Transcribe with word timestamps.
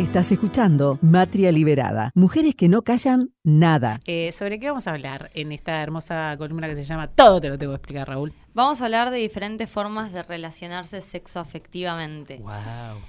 Estás 0.00 0.32
escuchando 0.32 0.98
Matria 1.02 1.52
Liberada. 1.52 2.10
Mujeres 2.14 2.54
que 2.54 2.70
no 2.70 2.80
callan 2.80 3.34
nada. 3.44 4.00
Eh, 4.06 4.32
¿Sobre 4.32 4.58
qué 4.58 4.68
vamos 4.68 4.86
a 4.86 4.92
hablar 4.92 5.30
en 5.34 5.52
esta 5.52 5.82
hermosa 5.82 6.34
columna 6.38 6.68
que 6.68 6.74
se 6.74 6.86
llama 6.86 7.08
Todo 7.08 7.38
te 7.38 7.50
lo 7.50 7.58
tengo 7.58 7.72
que 7.72 7.76
explicar, 7.76 8.08
Raúl? 8.08 8.32
Vamos 8.54 8.80
a 8.80 8.86
hablar 8.86 9.10
de 9.10 9.18
diferentes 9.18 9.68
formas 9.68 10.10
de 10.10 10.22
relacionarse 10.22 11.02
sexoafectivamente. 11.02 12.38
¡Wow! 12.38 13.02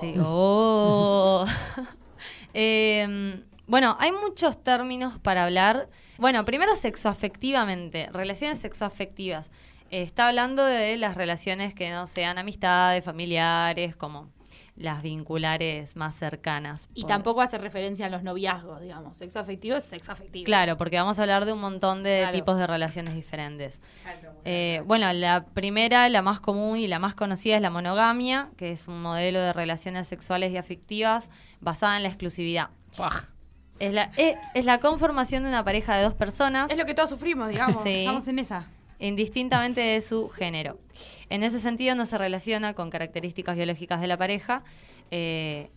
Sí. 0.00 0.14
Oh. 0.20 1.44
Em, 2.54 3.42
bueno, 3.66 3.96
hay 3.98 4.12
muchos 4.12 4.62
términos 4.62 5.18
para 5.18 5.44
hablar. 5.44 5.88
Bueno, 6.18 6.44
primero 6.44 6.76
sexoafectivamente, 6.76 8.10
relaciones 8.12 8.60
sexoafectivas. 8.60 9.50
Eh, 9.90 10.02
está 10.02 10.28
hablando 10.28 10.64
de 10.64 10.96
las 10.98 11.16
relaciones 11.16 11.74
que 11.74 11.90
no 11.90 12.06
sean 12.06 12.38
amistades, 12.38 13.04
familiares, 13.04 13.96
como 13.96 14.28
las 14.78 15.02
vinculares 15.02 15.96
más 15.96 16.14
cercanas. 16.14 16.88
Y 16.94 17.02
Por- 17.02 17.08
tampoco 17.08 17.40
hace 17.40 17.58
referencia 17.58 18.06
a 18.06 18.08
los 18.08 18.22
noviazgos, 18.22 18.80
digamos. 18.80 19.16
Sexo 19.16 19.40
afectivo 19.40 19.76
es 19.76 19.84
sexo 19.84 20.12
afectivo. 20.12 20.44
Claro, 20.44 20.76
porque 20.78 20.96
vamos 20.96 21.18
a 21.18 21.22
hablar 21.22 21.44
de 21.44 21.52
un 21.52 21.60
montón 21.60 22.02
de 22.04 22.20
Claro. 22.20 22.32
tipos 22.36 22.56
de 22.58 22.66
relaciones 22.66 23.14
diferentes. 23.14 23.80
Eh, 24.44 24.82
bueno, 24.86 25.12
la 25.12 25.44
primera, 25.44 26.08
la 26.08 26.22
más 26.22 26.40
común 26.40 26.78
y 26.78 26.86
la 26.86 26.98
más 26.98 27.14
conocida 27.14 27.56
es 27.56 27.62
la 27.62 27.70
monogamia, 27.70 28.50
que 28.56 28.70
es 28.72 28.86
un 28.88 29.02
modelo 29.02 29.40
de 29.40 29.52
relaciones 29.52 30.06
sexuales 30.06 30.52
y 30.52 30.56
afectivas 30.56 31.28
basada 31.60 31.96
en 31.96 32.04
la 32.04 32.08
exclusividad. 32.08 32.68
Puaj. 32.96 33.24
Es 33.80 33.92
la, 33.94 34.10
es, 34.16 34.36
es 34.54 34.64
la 34.64 34.78
conformación 34.80 35.42
de 35.44 35.48
una 35.50 35.64
pareja 35.64 35.96
de 35.96 36.02
dos 36.02 36.14
personas, 36.14 36.70
Es 36.70 36.78
lo 36.78 36.84
que 36.86 36.94
todos 36.94 37.10
sufrimos, 37.10 37.48
digamos. 37.48 37.80
Sí. 37.84 38.00
Estamos 38.00 38.26
en 38.28 38.38
esa. 38.40 38.66
Indistintamente 38.98 39.80
de 39.80 40.00
su 40.00 40.28
género. 40.28 40.78
En 41.30 41.42
ese 41.42 41.60
sentido 41.60 41.94
no 41.94 42.06
se 42.06 42.18
relaciona 42.18 42.74
con 42.74 42.90
características 42.90 43.56
biológicas 43.56 44.00
de 44.00 44.06
la 44.06 44.16
pareja. 44.16 44.64
Eh, 45.10 45.70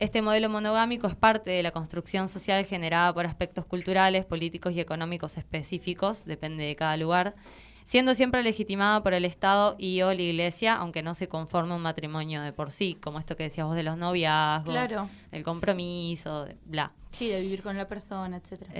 este 0.00 0.22
modelo 0.22 0.48
monogámico 0.48 1.06
es 1.06 1.14
parte 1.14 1.50
de 1.50 1.62
la 1.62 1.70
construcción 1.70 2.28
social 2.28 2.64
generada 2.64 3.14
por 3.14 3.26
aspectos 3.26 3.64
culturales, 3.64 4.24
políticos 4.24 4.72
y 4.74 4.80
económicos 4.80 5.36
específicos, 5.38 6.24
depende 6.24 6.64
de 6.64 6.74
cada 6.74 6.96
lugar, 6.96 7.36
siendo 7.84 8.14
siempre 8.14 8.42
legitimada 8.42 9.02
por 9.02 9.14
el 9.14 9.24
Estado 9.24 9.76
y 9.78 10.00
o 10.02 10.12
la 10.12 10.20
Iglesia, 10.22 10.74
aunque 10.74 11.02
no 11.02 11.14
se 11.14 11.28
conforme 11.28 11.74
un 11.74 11.82
matrimonio 11.82 12.42
de 12.42 12.52
por 12.52 12.72
sí, 12.72 12.96
como 13.00 13.18
esto 13.18 13.36
que 13.36 13.44
decías 13.44 13.66
vos 13.66 13.76
de 13.76 13.82
los 13.82 13.96
noviazgos, 13.96 14.72
Claro. 14.74 15.08
del 15.30 15.42
compromiso, 15.44 16.44
de 16.46 16.56
bla. 16.64 16.92
Sí, 17.12 17.28
de 17.28 17.40
vivir 17.42 17.62
con 17.62 17.76
la 17.76 17.86
persona, 17.86 18.38
etcétera. 18.38 18.72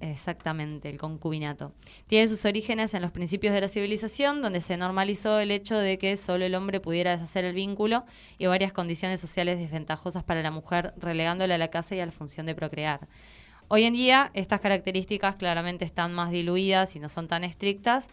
Exactamente, 0.00 0.88
el 0.88 0.98
concubinato. 0.98 1.72
Tiene 2.08 2.26
sus 2.26 2.44
orígenes 2.44 2.94
en 2.94 3.02
los 3.02 3.12
principios 3.12 3.54
de 3.54 3.60
la 3.60 3.68
civilización, 3.68 4.42
donde 4.42 4.60
se 4.60 4.76
normalizó 4.76 5.38
el 5.38 5.52
hecho 5.52 5.76
de 5.78 5.96
que 5.98 6.16
solo 6.16 6.44
el 6.44 6.54
hombre 6.56 6.80
pudiera 6.80 7.12
deshacer 7.12 7.44
el 7.44 7.54
vínculo 7.54 8.04
y 8.38 8.46
varias 8.46 8.72
condiciones 8.72 9.20
sociales 9.20 9.58
desventajosas 9.58 10.24
para 10.24 10.42
la 10.42 10.50
mujer, 10.50 10.94
relegándola 10.96 11.54
a 11.54 11.58
la 11.58 11.68
casa 11.68 11.94
y 11.94 12.00
a 12.00 12.06
la 12.06 12.12
función 12.12 12.46
de 12.46 12.54
procrear. 12.56 13.06
Hoy 13.68 13.84
en 13.84 13.94
día, 13.94 14.30
estas 14.34 14.60
características 14.60 15.36
claramente 15.36 15.84
están 15.84 16.12
más 16.12 16.30
diluidas 16.30 16.96
y 16.96 17.00
no 17.00 17.08
son 17.08 17.28
tan 17.28 17.44
estrictas. 17.44 18.08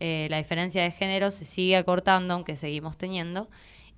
Eh, 0.00 0.26
la 0.30 0.38
diferencia 0.38 0.82
de 0.82 0.90
género 0.90 1.30
se 1.30 1.44
sigue 1.44 1.76
acortando, 1.76 2.34
aunque 2.34 2.56
seguimos 2.56 2.96
teniendo. 2.96 3.48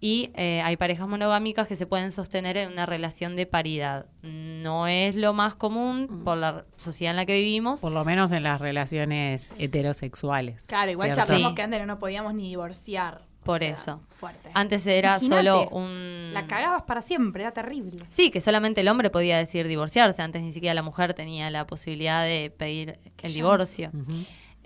Y 0.00 0.30
eh, 0.36 0.62
hay 0.64 0.76
parejas 0.76 1.08
monogámicas 1.08 1.66
que 1.66 1.74
se 1.74 1.84
pueden 1.84 2.12
sostener 2.12 2.56
en 2.56 2.70
una 2.70 2.86
relación 2.86 3.34
de 3.34 3.46
paridad. 3.46 4.06
No 4.22 4.86
es 4.86 5.16
lo 5.16 5.32
más 5.32 5.56
común 5.56 6.22
por 6.24 6.38
la 6.38 6.66
sociedad 6.76 7.10
en 7.10 7.16
la 7.16 7.26
que 7.26 7.34
vivimos. 7.34 7.80
Por 7.80 7.90
lo 7.90 8.04
menos 8.04 8.30
en 8.30 8.44
las 8.44 8.60
relaciones 8.60 9.52
heterosexuales. 9.58 10.62
Claro, 10.66 10.92
igual 10.92 11.08
¿cierto? 11.08 11.22
charlamos 11.26 11.50
Sí. 11.50 11.54
que 11.56 11.62
antes 11.62 11.86
no 11.86 11.98
podíamos 11.98 12.32
ni 12.34 12.48
divorciar. 12.48 13.22
O 13.42 13.44
Por 13.44 13.60
sea, 13.60 13.70
eso. 13.70 14.00
Fuerte. 14.10 14.50
Antes 14.54 14.86
era 14.86 15.16
Imagínate, 15.20 15.48
solo 15.48 15.68
un... 15.70 16.30
La 16.34 16.46
cagabas 16.46 16.82
para 16.82 17.00
siempre, 17.02 17.42
era 17.42 17.52
terrible. 17.52 18.04
Sí, 18.10 18.30
que 18.30 18.40
solamente 18.40 18.82
el 18.82 18.88
hombre 18.88 19.10
podía 19.10 19.38
decir 19.38 19.66
divorciarse. 19.66 20.20
Antes 20.22 20.42
ni 20.42 20.52
siquiera 20.52 20.74
la 20.74 20.82
mujer 20.82 21.14
tenía 21.14 21.50
la 21.50 21.66
posibilidad 21.66 22.22
de 22.24 22.52
pedir 22.56 22.98
el 23.22 23.32
divorcio. 23.34 23.90
Ujú. 23.94 24.12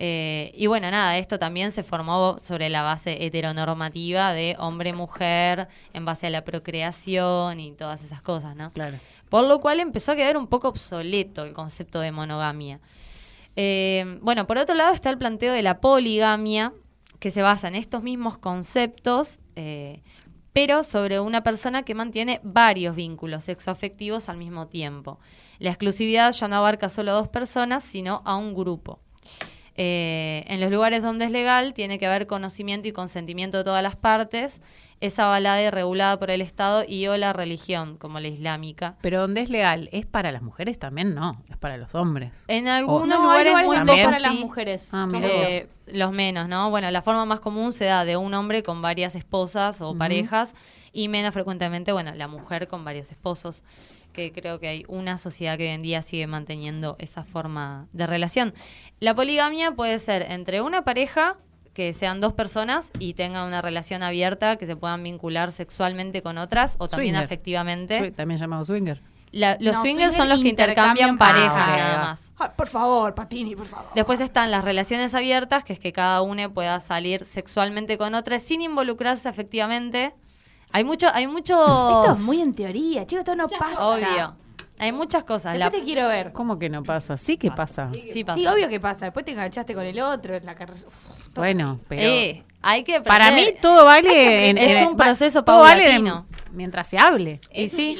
Eh, 0.05 0.51
y 0.57 0.67
bueno, 0.67 0.91
nada, 0.91 1.17
esto 1.17 1.39
también 1.39 1.71
se 1.71 1.81
formó 1.81 2.35
sobre 2.37 2.67
la 2.67 2.81
base 2.81 3.25
heteronormativa 3.25 4.33
de 4.33 4.57
hombre-mujer, 4.59 5.69
en 5.93 6.03
base 6.03 6.27
a 6.27 6.29
la 6.29 6.43
procreación 6.43 7.61
y 7.61 7.71
todas 7.71 8.03
esas 8.03 8.21
cosas, 8.21 8.53
¿no? 8.53 8.71
Claro. 8.71 8.97
Por 9.29 9.45
lo 9.45 9.61
cual 9.61 9.79
empezó 9.79 10.11
a 10.11 10.17
quedar 10.17 10.35
un 10.35 10.47
poco 10.47 10.67
obsoleto 10.67 11.45
el 11.45 11.53
concepto 11.53 12.01
de 12.01 12.11
monogamia. 12.11 12.81
Eh, 13.55 14.19
bueno, 14.21 14.45
por 14.45 14.57
otro 14.57 14.75
lado 14.75 14.93
está 14.93 15.09
el 15.09 15.17
planteo 15.17 15.53
de 15.53 15.61
la 15.61 15.79
poligamia, 15.79 16.73
que 17.19 17.31
se 17.31 17.41
basa 17.41 17.69
en 17.69 17.75
estos 17.75 18.03
mismos 18.03 18.37
conceptos, 18.37 19.39
eh, 19.55 20.01
pero 20.51 20.83
sobre 20.83 21.21
una 21.21 21.43
persona 21.43 21.83
que 21.83 21.95
mantiene 21.95 22.41
varios 22.43 22.97
vínculos 22.97 23.45
sexoafectivos 23.45 24.27
al 24.27 24.35
mismo 24.35 24.67
tiempo. 24.67 25.21
La 25.59 25.69
exclusividad 25.69 26.33
ya 26.33 26.49
no 26.49 26.57
abarca 26.57 26.89
solo 26.89 27.11
a 27.11 27.13
dos 27.13 27.29
personas, 27.29 27.85
sino 27.85 28.21
a 28.25 28.35
un 28.35 28.53
grupo. 28.53 28.99
Eh, 29.75 30.43
en 30.47 30.61
los 30.61 30.71
lugares 30.71 31.01
donde 31.01 31.25
es 31.25 31.31
legal 31.31 31.73
tiene 31.73 31.97
que 31.97 32.05
haber 32.05 32.27
conocimiento 32.27 32.87
y 32.87 32.91
consentimiento 32.91 33.57
de 33.57 33.63
todas 33.63 33.81
las 33.83 33.95
partes. 33.95 34.61
Es 35.01 35.19
avalada 35.19 35.61
y 35.61 35.69
regulada 35.69 36.17
por 36.17 36.31
el 36.31 36.41
Estado 36.41 36.85
y 36.87 37.07
o 37.07 37.17
la 37.17 37.33
religión, 37.33 37.97
como 37.97 38.19
la 38.21 38.29
islámica. 38.29 38.95
Pero 39.01 39.19
donde 39.19 39.41
es 39.41 39.49
legal, 39.49 39.89
¿es 39.91 40.05
para 40.05 40.31
las 40.31 40.41
mujeres 40.41 40.79
también? 40.79 41.13
No, 41.13 41.41
es 41.49 41.57
para 41.57 41.75
los 41.77 41.93
hombres. 41.93 42.45
En 42.47 42.67
algunos 42.69 43.07
No, 43.07 43.21
lugares, 43.23 43.47
lugares 43.51 43.67
muy 43.67 43.75
también. 43.77 44.05
para 44.05 44.17
pocos 44.17 44.31
las 44.31 44.39
mujeres. 44.39 44.89
Ah, 44.93 45.07
eh, 45.21 45.67
los 45.87 46.11
menos, 46.13 46.47
¿no? 46.47 46.69
Bueno, 46.69 46.89
la 46.89 47.01
forma 47.01 47.25
más 47.25 47.41
común 47.41 47.73
se 47.73 47.85
da 47.85 48.05
de 48.05 48.15
un 48.15 48.33
hombre 48.33 48.63
con 48.63 48.81
varias 48.81 49.15
esposas 49.15 49.81
o 49.81 49.97
parejas 49.97 50.55
y 50.93 51.09
menos 51.09 51.33
frecuentemente, 51.33 51.91
bueno, 51.91 52.13
la 52.15 52.27
mujer 52.29 52.67
con 52.69 52.85
varios 52.85 53.11
esposos, 53.11 53.63
que 54.13 54.31
creo 54.31 54.59
que 54.59 54.67
hay 54.69 54.85
una 54.87 55.17
sociedad 55.17 55.57
que 55.57 55.63
hoy 55.63 55.69
en 55.75 55.81
día 55.81 56.01
sigue 56.01 56.27
manteniendo 56.27 56.95
esa 56.99 57.23
forma 57.23 57.87
de 57.91 58.07
relación. 58.07 58.53
La 58.99 59.13
poligamia 59.15 59.71
puede 59.71 59.99
ser 59.99 60.25
entre 60.31 60.61
una 60.61 60.83
pareja 60.83 61.35
que 61.73 61.91
sean 61.93 62.21
dos 62.21 62.33
personas 62.33 62.91
y 62.99 63.15
tengan 63.15 63.47
una 63.47 63.61
relación 63.61 64.03
abierta, 64.03 64.55
que 64.57 64.67
se 64.67 64.75
puedan 64.75 65.01
vincular 65.03 65.51
sexualmente 65.51 66.21
con 66.21 66.37
otras 66.37 66.75
o 66.77 66.87
también 66.87 67.15
Swinger. 67.15 67.25
afectivamente. 67.25 67.99
Swi- 67.99 68.15
También 68.15 68.39
llamado 68.39 68.63
swinger. 68.63 69.01
La- 69.31 69.57
los 69.59 69.73
No, 69.77 69.81
swingers 69.81 70.15
son 70.15 70.29
los 70.29 70.39
que 70.41 70.49
intercambian 70.49 71.09
intercambian 71.13 71.55
nada 71.57 71.95
Ah, 71.95 71.95
ok. 71.97 72.03
más. 72.05 72.33
Ay, 72.37 72.49
por 72.55 72.67
favor, 72.67 73.15
Patini, 73.15 73.55
por 73.55 73.65
favor. 73.65 73.89
Después 73.95 74.19
están 74.19 74.51
las 74.51 74.63
relaciones 74.63 75.15
abiertas, 75.15 75.63
que 75.63 75.73
es 75.73 75.79
que 75.79 75.91
cada 75.91 76.21
uno 76.21 76.53
pueda 76.53 76.79
salir 76.79 77.25
sexualmente 77.25 77.97
con 77.97 78.13
otra 78.13 78.37
sin 78.39 78.61
involucrarse 78.61 79.27
afectivamente. 79.27 80.13
Hay 80.73 80.83
mucho, 80.83 81.07
hay 81.13 81.27
mucho. 81.27 81.53
Esto 82.01 82.11
es 82.13 82.19
muy 82.19 82.41
en 82.41 82.53
teoría, 82.53 83.05
chicos, 83.07 83.19
esto 83.21 83.35
no 83.35 83.47
pasa. 83.47 83.85
obvio. 83.87 84.35
Hay 84.79 84.91
muchas 84.91 85.23
cosas. 85.23 85.55
La, 85.57 85.65
Después 85.65 85.81
te 85.83 85.85
quiero 85.85 86.07
ver. 86.09 86.33
¿Cómo 86.33 86.57
que 86.59 86.67
no 86.67 86.83
pasa? 86.83 87.15
Sí 87.15 87.37
que 87.37 87.51
pasa. 87.51 87.89
sí, 88.11 88.23
pasa. 88.23 88.37
Sí, 88.39 88.47
obvio 88.47 88.67
que 88.67 88.79
pasa. 88.79 89.05
Después 89.05 89.23
te 89.23 89.31
enganchaste 89.31 89.73
con 89.75 89.85
el 89.85 89.97
otro 90.01 90.35
en 90.35 90.45
la 90.45 90.55
carrera. 90.55 90.79
Uf, 90.85 91.27
Bueno, 91.35 91.79
pero... 91.87 92.01
Eh, 92.01 92.43
hay 92.61 92.83
que 92.83 92.99
Para 93.01 93.27
mí 93.31 93.41
aprender. 93.41 93.61
todo 93.61 93.85
vale 93.85 94.49
en, 94.49 94.57
Es 94.57 94.71
en- 94.81 94.87
un 94.87 94.97
proceso 94.97 95.43
todo 95.43 95.59
vale 95.61 95.83
en- 95.95 96.03
paulatino. 96.05 96.25
mientras 96.51 96.87
se 96.87 96.97
hable. 96.97 97.39
Y 97.53 97.69
sí. 97.69 97.97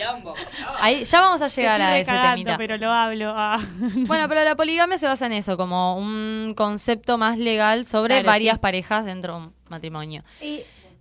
Ahí, 0.79 1.03
ya 1.05 1.21
vamos 1.21 1.41
a 1.43 1.47
llegar 1.47 1.79
a 1.81 1.97
ese 1.99 2.11
temita. 2.11 2.57
pero 2.57 2.77
lo 2.77 2.89
hablo. 2.91 3.31
ah. 3.35 3.59
Bueno, 4.07 4.27
pero 4.27 4.43
la 4.43 4.55
poligamia 4.55 4.97
se 4.97 5.05
basa 5.05 5.27
en 5.27 5.33
eso, 5.33 5.55
como 5.57 5.95
un 5.97 6.53
concepto 6.57 7.17
más 7.19 7.37
legal 7.37 7.85
sobre 7.85 8.15
Claro, 8.15 8.27
varias 8.27 8.55
sí. 8.55 8.59
parejas 8.61 9.05
dentro 9.05 9.35
de 9.35 9.39
un 9.45 9.53
matrimonio. 9.69 10.23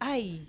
Ay. 0.01 0.47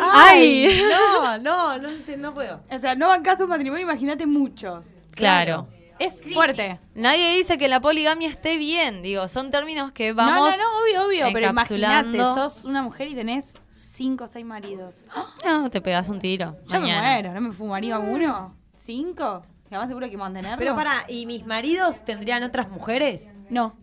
¡Ay! 0.00 0.68
No, 0.90 1.38
no, 1.38 1.78
no, 1.78 2.34
puedo. 2.34 2.60
O 2.70 2.78
sea, 2.78 2.94
no 2.94 3.08
bancas 3.08 3.40
un 3.40 3.48
matrimonio, 3.48 3.84
imagínate 3.84 4.26
muchos. 4.26 4.98
Claro. 5.12 5.68
Es 5.98 6.22
fuerte. 6.34 6.80
Nadie 6.94 7.36
dice 7.36 7.58
que 7.58 7.68
la 7.68 7.80
poligamia 7.80 8.28
esté 8.28 8.56
bien, 8.56 9.02
digo, 9.02 9.28
son 9.28 9.50
términos 9.50 9.92
que 9.92 10.12
vamos 10.12 10.50
no, 10.50 10.50
no, 10.50 10.56
no, 10.56 10.82
obvio, 10.82 11.06
obvio. 11.06 11.28
Pero 11.32 11.50
imagínate, 11.50 12.18
sos 12.18 12.64
una 12.64 12.82
mujer 12.82 13.08
y 13.08 13.14
tenés 13.14 13.58
cinco 13.70 14.24
o 14.24 14.26
seis 14.26 14.44
maridos. 14.44 15.04
No, 15.44 15.70
te 15.70 15.80
pegas 15.80 16.08
un 16.08 16.18
tiro. 16.18 16.56
Yo 16.66 16.80
mañana. 16.80 17.02
me 17.02 17.08
muero, 17.08 17.34
¿no 17.34 17.40
me 17.40 17.52
fumaría 17.52 17.98
uno? 17.98 18.56
¿Cinco? 18.84 19.44
¿Y 19.70 19.74
además 19.74 19.88
seguro 19.88 20.10
que 20.10 20.16
mantenerlo? 20.16 20.58
Pero 20.58 20.74
para, 20.74 21.04
¿y 21.08 21.26
mis 21.26 21.46
maridos 21.46 22.04
tendrían 22.04 22.42
otras 22.42 22.68
mujeres? 22.68 23.36
No. 23.48 23.76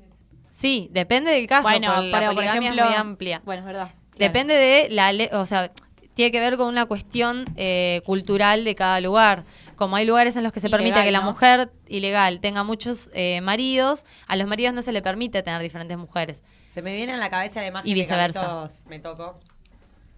Sí, 0.50 0.90
depende 0.92 1.32
del 1.32 1.48
caso, 1.48 1.64
Bueno, 1.70 2.02
la 2.02 2.18
pero 2.18 2.28
por 2.28 2.36
poligamia 2.36 2.70
ejemplo... 2.72 2.84
es 2.84 2.90
muy 2.90 2.98
amplia. 2.98 3.42
Bueno, 3.46 3.62
es 3.62 3.66
verdad. 3.66 3.92
Depende 4.20 4.54
de 4.54 4.88
la 4.90 5.12
ley, 5.12 5.30
o 5.32 5.46
sea, 5.46 5.72
tiene 6.14 6.32
que 6.32 6.40
ver 6.40 6.58
con 6.58 6.68
una 6.68 6.86
cuestión 6.86 7.46
eh, 7.56 8.02
cultural 8.06 8.64
de 8.66 8.76
cada 8.76 9.00
lugar. 9.02 9.46
Como 9.76 9.96
hay 9.96 10.06
lugares 10.06 10.36
en 10.36 10.44
los 10.44 10.52
que 10.52 10.60
se 10.60 10.68
Ilegal, 10.68 10.84
permite 10.84 11.04
que 11.06 11.12
la 11.12 11.20
¿no? 11.22 11.28
mujer 11.28 11.72
ilegal 11.88 12.42
tenga 12.42 12.64
muchos 12.64 13.10
eh, 13.14 13.40
maridos, 13.42 14.04
a 14.28 14.36
los 14.36 14.46
maridos 14.48 14.74
no 14.74 14.82
se 14.82 14.92
le 14.92 15.02
permite 15.02 15.42
tener 15.42 15.62
diferentes 15.62 15.98
mujeres. 15.98 16.44
Se 16.70 16.82
me 16.82 16.94
viene 16.94 17.14
a 17.14 17.18
la 17.18 17.30
cabeza 17.30 17.62
la 17.62 17.68
imagen 17.68 17.90
Y 17.90 17.94
que 17.94 18.02
viceversa. 18.02 18.42
Carlitos 18.42 18.82
me 18.88 19.00
tocó. 19.00 19.40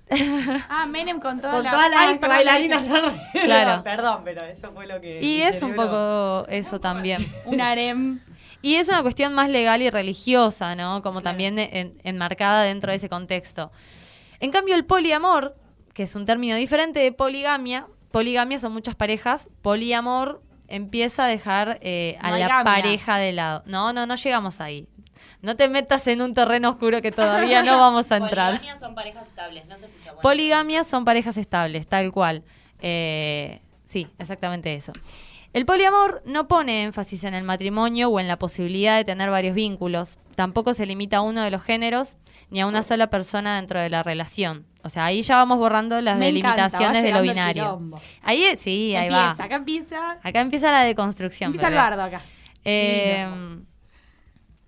Ah, 0.70 0.86
Menem 0.88 1.20
con 1.20 1.40
todas 1.40 1.56
Con 1.56 1.64
las... 1.64 1.74
todas 1.74 1.92
Ay, 1.96 2.10
las 2.10 2.18
perdón, 2.18 2.36
bailarinas 2.38 2.88
la-. 2.88 3.14
Claro. 3.46 3.84
Perdón, 3.84 4.22
pero 4.26 4.44
eso 4.44 4.72
fue 4.74 4.86
lo 4.88 5.00
que. 5.00 5.22
Y 5.22 5.42
es 5.42 5.62
un 5.62 5.76
poco 5.76 6.46
eso 6.50 6.80
también. 6.82 7.26
Un 7.46 7.62
harem. 7.62 8.20
Y 8.62 8.76
es 8.76 8.88
una 8.90 9.02
cuestión 9.02 9.34
más 9.34 9.50
legal 9.50 9.82
y 9.82 9.90
religiosa, 9.90 10.76
¿no? 10.76 11.02
Como 11.02 11.22
también 11.22 11.58
en- 11.60 12.00
enmarcada 12.04 12.64
dentro 12.64 12.92
de 12.92 12.98
ese 12.98 13.10
contexto. 13.10 13.72
En 14.40 14.52
cambio, 14.52 14.76
el 14.76 14.86
poliamor, 14.86 15.56
que 15.94 16.04
es 16.04 16.16
un 16.16 16.26
término 16.26 16.56
diferente 16.56 17.00
de 17.00 17.12
poligamia, 17.12 17.88
poligamia 18.12 18.60
son 18.60 18.74
muchas 18.74 18.96
parejas, 18.96 19.50
poliamor 19.62 20.42
empieza 20.68 21.26
a 21.26 21.28
dejar 21.28 21.80
eh, 21.82 22.18
a 22.22 22.30
No 22.32 22.38
la 22.38 22.48
gamia. 22.48 22.64
pareja 22.64 23.18
de 23.18 23.32
lado. 23.34 23.64
No, 23.66 23.94
no, 23.94 24.06
no 24.06 24.16
llegamos 24.16 24.62
ahí. 24.62 24.88
No 25.42 25.56
te 25.56 25.68
metas 25.68 26.06
en 26.08 26.22
un 26.22 26.34
terreno 26.34 26.70
oscuro 26.70 27.02
que 27.02 27.12
todavía 27.12 27.64
no 27.64 27.78
vamos 27.80 28.12
a 28.12 28.18
entrar. 28.18 28.54
Poligamia 28.58 28.80
son 28.80 28.96
parejas 28.96 29.28
estables, 29.28 29.66
no 29.66 29.78
se 29.78 29.86
escucha 29.88 30.12
bueno. 30.12 30.22
Poligamia 30.22 30.84
son 30.84 31.04
parejas 31.04 31.38
estables, 31.38 31.88
tal 31.88 32.12
cual. 32.12 32.44
Eh, 32.80 33.60
sí, 33.84 34.08
exactamente 34.20 34.74
eso. 34.76 34.92
El 35.54 35.66
poliamor 35.66 36.22
no 36.26 36.48
pone 36.48 36.84
énfasis 36.84 37.24
en 37.26 37.34
el 37.34 37.44
matrimonio 37.44 38.10
o 38.10 38.20
en 38.20 38.28
la 38.28 38.38
posibilidad 38.40 38.96
de 38.98 39.04
tener 39.04 39.30
varios 39.30 39.54
vínculos. 39.54 40.18
Tampoco 40.36 40.74
se 40.74 40.86
limita 40.86 41.18
a 41.18 41.22
uno 41.22 41.42
de 41.42 41.52
los 41.52 41.62
géneros 41.62 42.16
ni 42.50 42.62
a 42.62 42.68
una 42.68 42.84
sola 42.84 43.08
persona 43.10 43.58
dentro 43.58 43.80
de 43.80 43.90
la 43.90 44.02
relación. 44.02 44.66
O 44.84 44.90
sea, 44.90 45.06
ahí 45.06 45.22
ya 45.22 45.36
vamos 45.36 45.58
borrando 45.58 46.00
las 46.02 46.18
Me 46.18 46.26
delimitaciones 46.28 47.04
de 47.04 47.12
lo 47.12 47.22
binario. 47.22 47.82
Ahí 48.24 48.44
es- 48.44 48.60
sí, 48.60 48.96
ahí 48.96 49.10
va. 49.10 49.32
acá 49.32 49.56
empieza. 49.56 50.18
Acá 50.24 50.42
empieza 50.42 50.72
la 50.72 50.84
deconstrucción. 50.84 51.48
Empieza 51.50 51.68
el 51.68 51.76
bardo 51.76 52.02
acá. 52.04 52.22
Eh, 52.64 53.28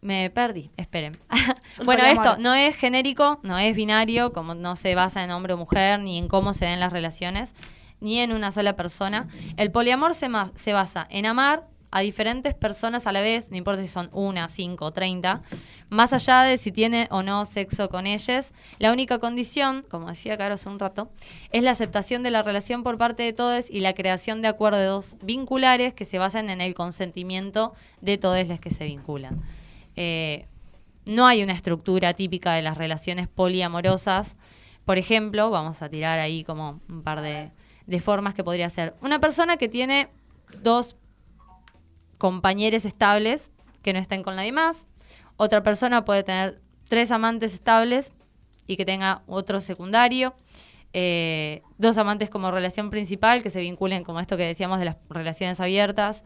me 0.01 0.30
perdí, 0.30 0.69
esperen. 0.75 1.18
bueno, 1.85 2.03
esto 2.03 2.38
no 2.38 2.53
es 2.53 2.75
genérico, 2.75 3.39
no 3.44 3.57
es 3.57 3.74
binario, 3.75 4.33
como 4.33 4.53
no 4.53 4.75
se 4.75 4.95
basa 4.95 5.24
en 5.24 5.31
hombre 5.31 5.53
o 5.53 5.57
mujer, 5.57 6.00
ni 6.01 6.18
en 6.18 6.27
cómo 6.27 6.53
se 6.53 6.65
den 6.65 6.80
las 6.81 6.91
relaciones, 6.91 7.56
ni 8.04 8.20
en 8.20 8.34
una 8.34 8.52
sola 8.52 8.76
persona. 8.76 9.28
El 9.58 9.72
poliamor 9.72 10.14
se, 10.14 10.28
se 10.54 10.74
basa 10.74 11.08
en 11.10 11.26
amar 11.26 11.68
a 11.96 12.00
diferentes 12.00 12.56
personas 12.56 13.06
a 13.06 13.12
la 13.12 13.22
vez, 13.22 13.52
no 13.52 13.58
importa 13.58 13.84
si 13.84 13.88
son 13.88 14.10
una, 14.14 14.50
cinco 14.50 14.92
treinta, 14.92 15.44
más 15.90 16.12
allá 16.12 16.42
de 16.42 16.58
si 16.58 16.72
tiene 16.72 17.08
o 17.12 17.22
no 17.22 17.46
sexo 17.46 17.88
con 17.88 18.08
ellas. 18.08 18.52
La 18.80 18.92
única 18.92 19.20
condición, 19.20 19.86
como 19.88 20.10
decía 20.10 20.36
Caro 20.36 20.56
hace 20.56 20.68
un 20.70 20.80
rato, 20.80 21.12
es 21.52 21.62
la 21.62 21.70
aceptación 21.70 22.24
de 22.24 22.32
la 22.32 22.42
relación 22.42 22.82
por 22.82 22.98
parte 22.98 23.22
de 23.22 23.32
todos 23.32 23.70
y 23.70 23.82
la 23.82 23.94
creación 23.94 24.42
de 24.42 24.48
acuerdos 24.48 25.18
vinculares 25.22 25.94
que 25.94 26.04
se 26.04 26.18
basan 26.18 26.50
en 26.50 26.62
el 26.62 26.74
consentimiento 26.74 27.74
de 28.02 28.18
todos 28.18 28.48
los 28.48 28.60
que 28.60 28.72
se 28.72 28.86
vinculan. 28.86 29.44
Eh, 29.96 30.48
no 31.06 31.28
hay 31.28 31.44
una 31.44 31.54
estructura 31.54 32.16
típica 32.16 32.54
de 32.54 32.64
las 32.64 32.76
relaciones 32.76 33.28
poliamorosas. 33.28 34.36
Por 34.84 34.98
ejemplo, 34.98 35.52
vamos 35.52 35.84
a 35.84 35.90
tirar 35.90 36.18
ahí 36.18 36.44
como 36.44 36.82
un 36.90 37.04
par 37.04 37.22
de, 37.22 37.52
de 37.85 38.00
formas 38.00 38.33
que 38.33 38.44
podría 38.44 38.69
ser. 38.69 38.95
Una 39.01 39.19
persona 39.19 39.57
que 39.57 39.69
tiene 39.69 40.09
dos 40.62 40.95
compañeros 42.18 42.85
estables 42.85 43.51
que 43.81 43.94
no 43.94 44.00
estén 44.00 44.24
con 44.24 44.35
nadie 44.35 44.51
más. 44.51 44.88
Otra 45.38 45.63
persona 45.63 46.06
puede 46.06 46.24
tener 46.24 46.62
tres 46.88 47.12
amantes 47.12 47.53
estables 47.53 48.13
y 48.68 48.77
que 48.77 48.85
tenga 48.85 49.24
otro 49.27 49.62
secundario. 49.62 50.33
Eh, 50.94 51.63
dos 51.77 51.97
amantes 51.97 52.30
como 52.30 52.51
relación 52.51 52.89
principal 52.91 53.41
que 53.41 53.50
se 53.50 53.59
vinculen 53.59 54.03
como 54.03 54.19
esto 54.19 54.38
que 54.38 54.44
decíamos 54.45 54.80
de 54.80 54.85
las 54.85 54.97
relaciones 55.09 55.59
abiertas. 55.59 56.24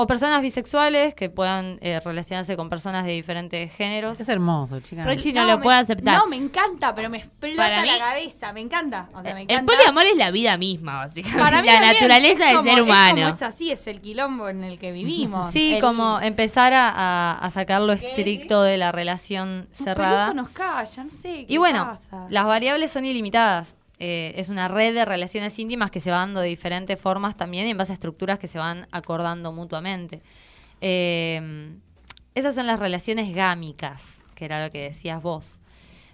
O 0.00 0.06
personas 0.06 0.40
bisexuales 0.42 1.12
que 1.14 1.28
puedan 1.28 1.78
eh, 1.80 1.98
relacionarse 1.98 2.56
con 2.56 2.68
personas 2.70 3.04
de 3.04 3.10
diferentes 3.12 3.72
géneros. 3.74 4.20
Es 4.20 4.28
hermoso, 4.28 4.78
chicas. 4.78 5.04
Rochi 5.04 5.32
no, 5.32 5.44
lo 5.44 5.56
me- 5.56 5.62
puede 5.64 5.78
aceptar. 5.78 6.18
No, 6.18 6.28
me 6.28 6.36
encanta, 6.36 6.94
pero 6.94 7.10
me 7.10 7.18
explota 7.18 7.56
Para 7.56 7.84
la 7.84 7.92
mí- 7.94 7.98
cabeza. 7.98 8.52
Me 8.52 8.60
encanta. 8.60 9.08
O 9.12 9.22
sea, 9.22 9.34
me 9.34 9.42
el 9.48 9.64
poliamor 9.64 10.06
es 10.06 10.16
la 10.16 10.30
vida 10.30 10.56
misma, 10.56 10.98
básicamente. 10.98 11.42
Para 11.42 11.62
mí 11.62 11.66
la 11.66 11.80
naturaleza 11.92 12.44
es 12.44 12.48
del 12.50 12.56
como- 12.58 12.68
ser 12.70 12.78
Es, 12.78 12.84
humano. 12.84 13.14
como 13.22 13.28
es 13.34 13.42
así, 13.42 13.72
es 13.72 13.86
el 13.88 14.00
quilombo 14.00 14.48
en 14.48 14.62
el 14.62 14.78
que 14.78 14.92
vivimos. 14.92 15.50
Sí, 15.50 15.74
El- 15.74 15.80
como 15.80 16.20
empezar 16.20 16.72
a, 16.74 16.88
a- 16.90 17.38
a 17.38 17.50
sacar 17.50 17.80
lo 17.82 17.92
estricto 17.92 18.62
de 18.62 18.76
la 18.78 18.92
relación 18.92 19.66
Pero 19.72 19.84
cerrada. 19.84 20.24
eso 20.26 20.34
nos 20.34 20.50
calla, 20.50 21.02
no 21.04 21.10
sé. 21.10 21.44
¿qué 21.44 21.46
Y 21.48 21.56
bueno, 21.56 21.98
pasa? 22.10 22.26
las 22.30 22.44
variables 22.46 22.92
son 22.92 23.04
ilimitadas. 23.04 23.74
Eh, 24.00 24.32
es 24.36 24.48
una 24.48 24.68
red 24.68 24.94
de 24.94 25.04
relaciones 25.04 25.58
íntimas 25.58 25.90
que 25.90 26.00
se 26.00 26.10
va 26.10 26.18
dando 26.18 26.40
de 26.40 26.48
diferentes 26.48 27.00
formas 27.00 27.36
también 27.36 27.66
y 27.66 27.70
en 27.70 27.78
base 27.78 27.92
a 27.92 27.94
estructuras 27.94 28.38
que 28.38 28.48
se 28.48 28.58
van 28.58 28.86
acordando 28.92 29.52
mutuamente. 29.52 30.22
Eh, 30.80 31.70
esas 32.34 32.54
son 32.54 32.68
las 32.68 32.78
relaciones 32.78 33.34
gámicas, 33.34 34.22
que 34.36 34.44
era 34.44 34.64
lo 34.64 34.70
que 34.70 34.82
decías 34.82 35.20
vos. 35.20 35.60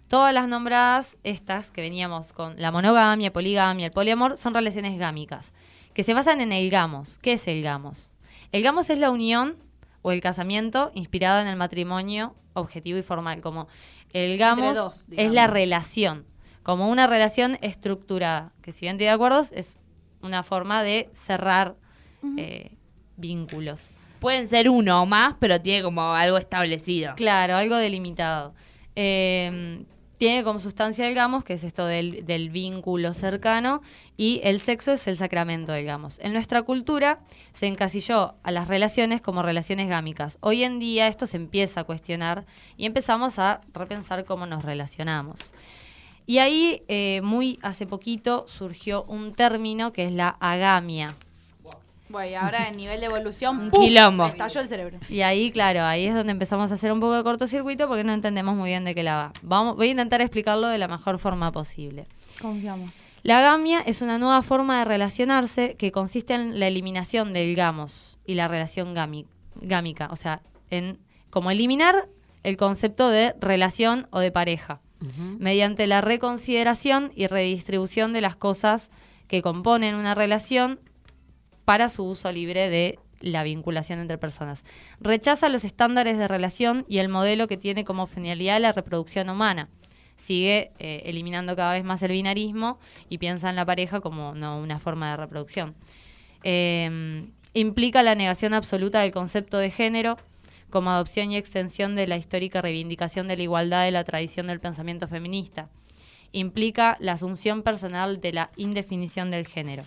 Todas 0.09 0.33
las 0.33 0.49
nombradas, 0.49 1.17
estas 1.23 1.71
que 1.71 1.83
veníamos 1.83 2.33
con 2.33 2.55
la 2.59 2.71
monogamia, 2.71 3.33
poligamia, 3.33 3.87
el 3.87 3.93
poliamor, 3.93 4.39
son 4.39 4.55
relaciones 4.55 4.99
gámicas, 4.99 5.53
que 5.93 6.03
se 6.03 6.15
basan 6.15 6.41
en 6.41 6.53
el 6.53 6.71
gamos. 6.71 7.19
¿Qué 7.19 7.35
es 7.35 7.47
el 7.49 7.63
gamos? 7.63 8.13
El 8.53 8.63
gamos 8.63 8.89
es 8.89 8.99
la 8.99 9.11
unión 9.11 9.57
o 10.03 10.13
el 10.13 10.21
casamiento 10.21 10.93
inspirado 10.95 11.41
en 11.41 11.47
el 11.47 11.57
matrimonio 11.57 12.35
objetivo 12.55 12.99
y 12.99 13.03
formal, 13.03 13.41
como 13.41 13.69
el 14.13 14.39
gamos 14.39 14.77
dos, 14.77 15.07
es 15.11 15.33
la 15.33 15.47
relación, 15.47 16.25
como 16.65 16.89
una 16.89 17.07
relación 17.07 17.59
estructurada, 17.61 18.53
que 18.63 18.73
si 18.73 18.87
bien 18.87 18.97
estoy 18.97 19.07
de 19.07 19.13
acuerdo, 19.13 19.43
es 19.53 19.79
una 20.23 20.43
forma 20.43 20.83
de 20.83 21.11
cerrar 21.13 21.77
eh, 22.37 22.73
vínculos. 23.17 23.93
Pueden 24.19 24.49
ser 24.49 24.71
uno 24.71 25.03
o 25.03 25.07
más, 25.07 25.37
pero 25.39 25.61
tiene 25.61 25.85
como 25.85 26.15
algo 26.15 26.39
establecido. 26.39 27.15
Claro, 27.15 27.57
algo 27.57 27.77
delimitado. 27.77 28.55
Eh, 28.97 29.85
tiene 30.17 30.43
como 30.43 30.59
sustancia 30.59 31.07
el 31.07 31.15
gamos, 31.15 31.45
que 31.45 31.53
es 31.53 31.65
esto 31.65 31.85
del, 31.85 32.25
del 32.25 32.49
vínculo 32.49 33.13
cercano, 33.13 33.83
y 34.17 34.41
el 34.43 34.59
sexo 34.59 34.93
es 34.93 35.07
el 35.07 35.19
sacramento, 35.19 35.75
digamos. 35.75 36.19
En 36.21 36.33
nuestra 36.33 36.63
cultura 36.63 37.21
se 37.53 37.67
encasilló 37.67 38.37
a 38.43 38.51
las 38.51 38.69
relaciones 38.69 39.21
como 39.21 39.43
relaciones 39.43 39.89
gámicas. 39.89 40.39
Hoy 40.41 40.65
en 40.65 40.79
día 40.79 41.09
esto 41.09 41.27
se 41.27 41.37
empieza 41.37 41.81
a 41.81 41.85
cuestionar 41.85 42.47
y 42.79 42.87
empezamos 42.87 43.39
a 43.39 43.61
repensar 43.75 44.25
cómo 44.25 44.47
nos 44.47 44.65
relacionamos. 44.65 45.53
Y 46.27 46.39
ahí, 46.39 46.83
eh, 46.89 47.21
muy 47.23 47.59
hace 47.63 47.87
poquito, 47.87 48.47
surgió 48.49 49.05
un 49.05 49.35
término 49.35 49.93
que 49.93 50.05
es 50.07 50.13
la 50.13 50.29
agamia. 50.41 51.15
Bueno, 52.09 52.31
y 52.31 52.35
ahora 52.35 52.69
en 52.69 52.77
nivel 52.77 53.01
de 53.01 53.07
evolución, 53.07 53.59
Un 53.61 53.71
¡puf! 53.71 53.85
quilombo. 53.85 54.27
estalló 54.27 54.61
el 54.61 54.69
cerebro. 54.69 54.99
Y 55.09 55.23
ahí, 55.23 55.51
claro, 55.51 55.83
ahí 55.85 56.07
es 56.07 56.15
donde 56.15 56.33
empezamos 56.33 56.71
a 56.71 56.75
hacer 56.75 56.93
un 56.93 57.01
poco 57.01 57.15
de 57.17 57.25
cortocircuito 57.25 57.89
porque 57.89 58.05
no 58.05 58.13
entendemos 58.13 58.55
muy 58.57 58.71
bien 58.71 58.85
de 58.85 58.95
qué 58.95 59.03
la 59.03 59.17
va. 59.17 59.33
Vamos, 59.43 59.77
voy 59.77 59.89
a 59.89 59.91
intentar 59.91 60.21
explicarlo 60.21 60.69
de 60.69 60.79
la 60.79 60.87
mejor 60.89 61.19
forma 61.19 61.51
posible. 61.53 62.07
Confiamos. 62.41 62.91
La 63.23 63.41
gamia 63.41 63.81
es 63.81 64.03
una 64.03 64.19
nueva 64.19 64.43
forma 64.43 64.79
de 64.79 64.85
relacionarse 64.85 65.77
que 65.77 65.91
consiste 65.93 66.35
en 66.35 66.61
la 66.61 66.67
eliminación 66.69 67.33
del 67.33 67.55
gamos 67.57 68.19
y 68.27 68.35
la 68.35 68.49
relación 68.49 68.95
gami- 68.95 69.27
gámica. 69.57 70.09
O 70.13 70.17
sea, 70.17 70.43
en 70.71 70.99
como 71.31 71.51
eliminar 71.51 72.07
el 72.43 72.57
concepto 72.59 73.09
de 73.09 73.35
relación 73.41 74.07
o 74.11 74.21
de 74.21 74.31
pareja 74.31 74.81
mediante 75.39 75.87
la 75.87 76.01
reconsideración 76.01 77.11
y 77.15 77.27
redistribución 77.27 78.13
de 78.13 78.21
las 78.21 78.37
cosas 78.37 78.91
que 79.29 79.43
componen 79.43 79.95
una 79.95 80.15
relación 80.15 80.81
para 81.65 81.89
su 81.89 82.05
uso 82.05 82.31
libre 82.33 82.69
de 82.69 82.99
la 83.21 83.43
vinculación 83.43 84.01
entre 84.01 84.19
personas. 84.19 84.65
Rechaza 85.01 85.49
los 85.49 85.65
estándares 85.65 86.19
de 86.19 86.29
relación 86.29 86.85
y 86.89 86.99
el 86.99 87.09
modelo 87.09 87.49
que 87.49 87.57
tiene 87.57 87.85
como 87.85 88.07
finalidad 88.07 88.61
la 88.61 88.73
reproducción 88.73 89.31
humana. 89.31 89.69
Sigue 90.17 90.73
eh, 90.79 91.03
eliminando 91.07 91.57
cada 91.57 91.73
vez 91.73 91.85
más 91.85 92.03
el 92.03 92.13
binarismo 92.13 92.79
y 93.09 93.19
piensa 93.19 93.51
en 93.51 93.57
la 93.57 93.65
pareja 93.65 94.01
como 94.01 94.35
no 94.35 94.59
una 94.59 94.79
forma 94.79 95.11
de 95.11 95.17
reproducción. 95.17 95.75
Eh, 96.43 97.27
implica 97.55 98.03
la 98.03 98.15
negación 98.15 98.53
absoluta 98.53 99.01
del 99.01 99.13
concepto 99.13 99.59
de 99.59 99.71
género 99.71 100.19
como 100.75 100.91
adopción 100.91 101.31
y 101.31 101.37
extensión 101.37 101.95
de 101.95 102.09
la 102.09 102.17
histórica 102.17 102.61
reivindicación 102.61 103.29
de 103.29 103.37
la 103.37 103.45
igualdad 103.45 103.85
de 103.85 103.93
la 103.93 104.03
tradición 104.03 104.49
del 104.49 104.59
pensamiento 104.59 105.07
feminista. 105.07 105.71
Implica 106.33 106.97
la 106.99 107.13
asunción 107.13 107.63
personal 107.63 108.21
de 108.21 108.33
la 108.33 108.51
indefinición 108.57 109.31
del 109.31 109.47
género. 109.47 109.85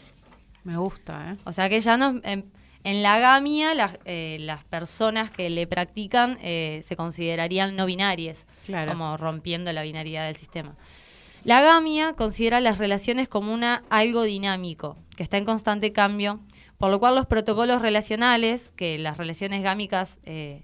Me 0.63 0.77
gusta, 0.77 1.33
¿eh? 1.33 1.37
O 1.43 1.51
sea 1.51 1.67
que 1.67 1.81
ya 1.81 1.97
no, 1.97 2.21
en, 2.23 2.49
en 2.85 3.03
la 3.03 3.19
gamia 3.19 3.73
las, 3.73 3.99
eh, 4.05 4.37
las 4.39 4.63
personas 4.63 5.29
que 5.29 5.49
le 5.49 5.67
practican 5.67 6.37
eh, 6.41 6.81
se 6.85 6.95
considerarían 6.95 7.75
no 7.75 7.85
binarias, 7.85 8.47
Claro. 8.65 8.93
como 8.93 9.17
rompiendo 9.17 9.73
la 9.73 9.81
binariedad 9.81 10.25
del 10.25 10.37
sistema. 10.37 10.77
La 11.43 11.61
gamia 11.61 12.13
considera 12.13 12.61
las 12.61 12.77
relaciones 12.77 13.27
como 13.27 13.53
una 13.53 13.83
algo 13.89 14.23
dinámico, 14.23 14.95
que 15.17 15.23
está 15.23 15.37
en 15.37 15.43
constante 15.43 15.91
cambio, 15.91 16.39
por 16.77 16.91
lo 16.91 16.99
cual 17.01 17.15
los 17.15 17.25
protocolos 17.25 17.81
relacionales 17.81 18.71
que 18.77 18.97
las 18.97 19.17
relaciones 19.17 19.63
gámicas 19.63 20.19
eh, 20.23 20.63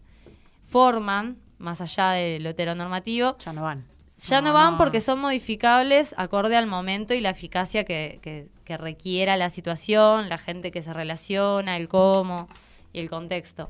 forman, 0.77 1.37
más 1.59 1.81
allá 1.81 2.09
de 2.11 2.39
lo 2.39 2.49
heteronormativo, 2.49 3.37
Ya 3.37 3.53
no 3.53 3.61
van. 3.61 3.85
ya 4.17 4.41
no, 4.41 4.53
van 4.53 4.77
porque 4.79 5.01
son 5.01 5.19
modificables 5.19 6.15
acorde 6.17 6.57
al 6.57 6.65
momento 6.65 7.13
y 7.13 7.21
la 7.21 7.29
eficacia 7.29 7.83
que, 7.83 8.17
que- 8.23 8.47
que 8.65 8.77
requiera 8.77 9.37
la 9.37 9.49
situación, 9.51 10.29
la 10.29 10.37
gente 10.39 10.71
que 10.71 10.81
se 10.81 10.91
relaciona, 10.91 11.77
el 11.77 11.87
cómo 11.87 12.47
y 12.91 12.99
el 13.01 13.09
contexto. 13.09 13.69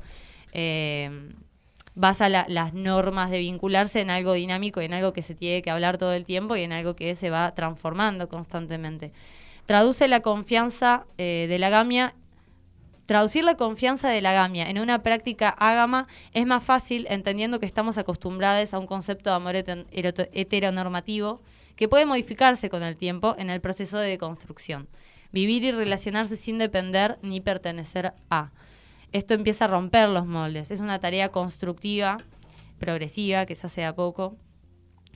Eh, 0.52 1.10
basa 1.94 2.28
la- 2.30 2.46
las 2.48 2.72
normas 2.74 3.30
de 3.30 3.38
vincularse 3.40 4.00
en 4.00 4.08
algo 4.10 4.32
dinámico 4.32 4.80
y 4.80 4.86
en 4.86 4.94
algo 4.94 5.12
que 5.12 5.22
se 5.22 5.34
tiene 5.34 5.60
que 5.62 5.70
hablar 5.70 5.98
todo 5.98 6.12
el 6.14 6.24
tiempo 6.24 6.56
y 6.56 6.62
en 6.62 6.72
algo 6.72 6.94
que 6.96 7.14
se 7.16 7.28
va 7.30 7.54
transformando 7.54 8.28
constantemente. 8.28 9.12
Traduce 9.66 10.08
la 10.08 10.20
confianza 10.20 11.04
eh, 11.18 11.46
de 11.48 11.58
la 11.58 11.68
gamia 11.70 12.14
Traducir 13.06 13.44
la 13.44 13.56
confianza 13.56 14.08
de 14.08 14.22
la 14.22 14.32
gamia 14.32 14.70
en 14.70 14.78
una 14.78 15.02
práctica 15.02 15.50
ágama 15.50 16.08
es 16.32 16.46
más 16.46 16.64
fácil 16.64 17.06
entendiendo 17.10 17.60
que 17.60 17.66
estamos 17.66 17.98
acostumbrados 17.98 18.72
a 18.72 18.78
un 18.78 18.86
concepto 18.86 19.28
de 19.28 19.36
amor 19.36 19.56
heteronormativo 19.56 21.42
que 21.76 21.88
puede 21.88 22.06
modificarse 22.06 22.70
con 22.70 22.82
el 22.82 22.96
tiempo 22.96 23.34
en 23.38 23.50
el 23.50 23.60
proceso 23.60 23.98
de 23.98 24.16
construcción. 24.18 24.88
vivir 25.32 25.64
y 25.64 25.72
relacionarse 25.72 26.36
sin 26.36 26.58
depender 26.58 27.18
ni 27.20 27.40
pertenecer 27.40 28.14
a. 28.30 28.52
Esto 29.10 29.34
empieza 29.34 29.64
a 29.64 29.68
romper 29.68 30.08
los 30.08 30.26
moldes. 30.26 30.70
Es 30.70 30.78
una 30.78 31.00
tarea 31.00 31.30
constructiva, 31.30 32.18
progresiva, 32.78 33.44
que 33.44 33.56
se 33.56 33.66
hace 33.66 33.80
de 33.80 33.88
a 33.88 33.96
poco, 33.96 34.36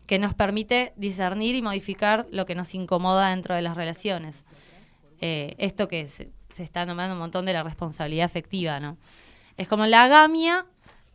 que 0.06 0.18
nos 0.18 0.34
permite 0.34 0.92
discernir 0.96 1.54
y 1.54 1.62
modificar 1.62 2.26
lo 2.32 2.46
que 2.46 2.56
nos 2.56 2.74
incomoda 2.74 3.30
dentro 3.30 3.54
de 3.54 3.62
las 3.62 3.76
relaciones. 3.76 4.44
Eh, 5.20 5.54
esto 5.58 5.86
que 5.86 6.08
se, 6.08 6.32
se 6.50 6.62
está 6.62 6.86
nombrando 6.86 7.14
un 7.14 7.20
montón 7.20 7.46
de 7.46 7.52
la 7.52 7.62
responsabilidad 7.62 8.26
afectiva, 8.26 8.80
¿no? 8.80 8.96
Es 9.56 9.68
como 9.68 9.86
la 9.86 10.04
agamia 10.04 10.66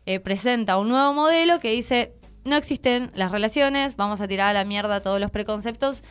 eh, 0.06 0.20
presenta 0.20 0.78
un 0.78 0.90
nuevo 0.90 1.14
modelo 1.14 1.60
que 1.60 1.72
dice, 1.72 2.14
no 2.44 2.56
existen 2.58 3.12
las 3.16 3.32
relaciones, 3.32 3.96
vamos 3.96 4.20
a 4.22 4.28
tirar 4.28 4.50
a 4.50 4.54
la 4.54 4.66
mierda 4.66 5.02
todos 5.02 5.20
los 5.20 5.32
preconceptos 5.32 6.04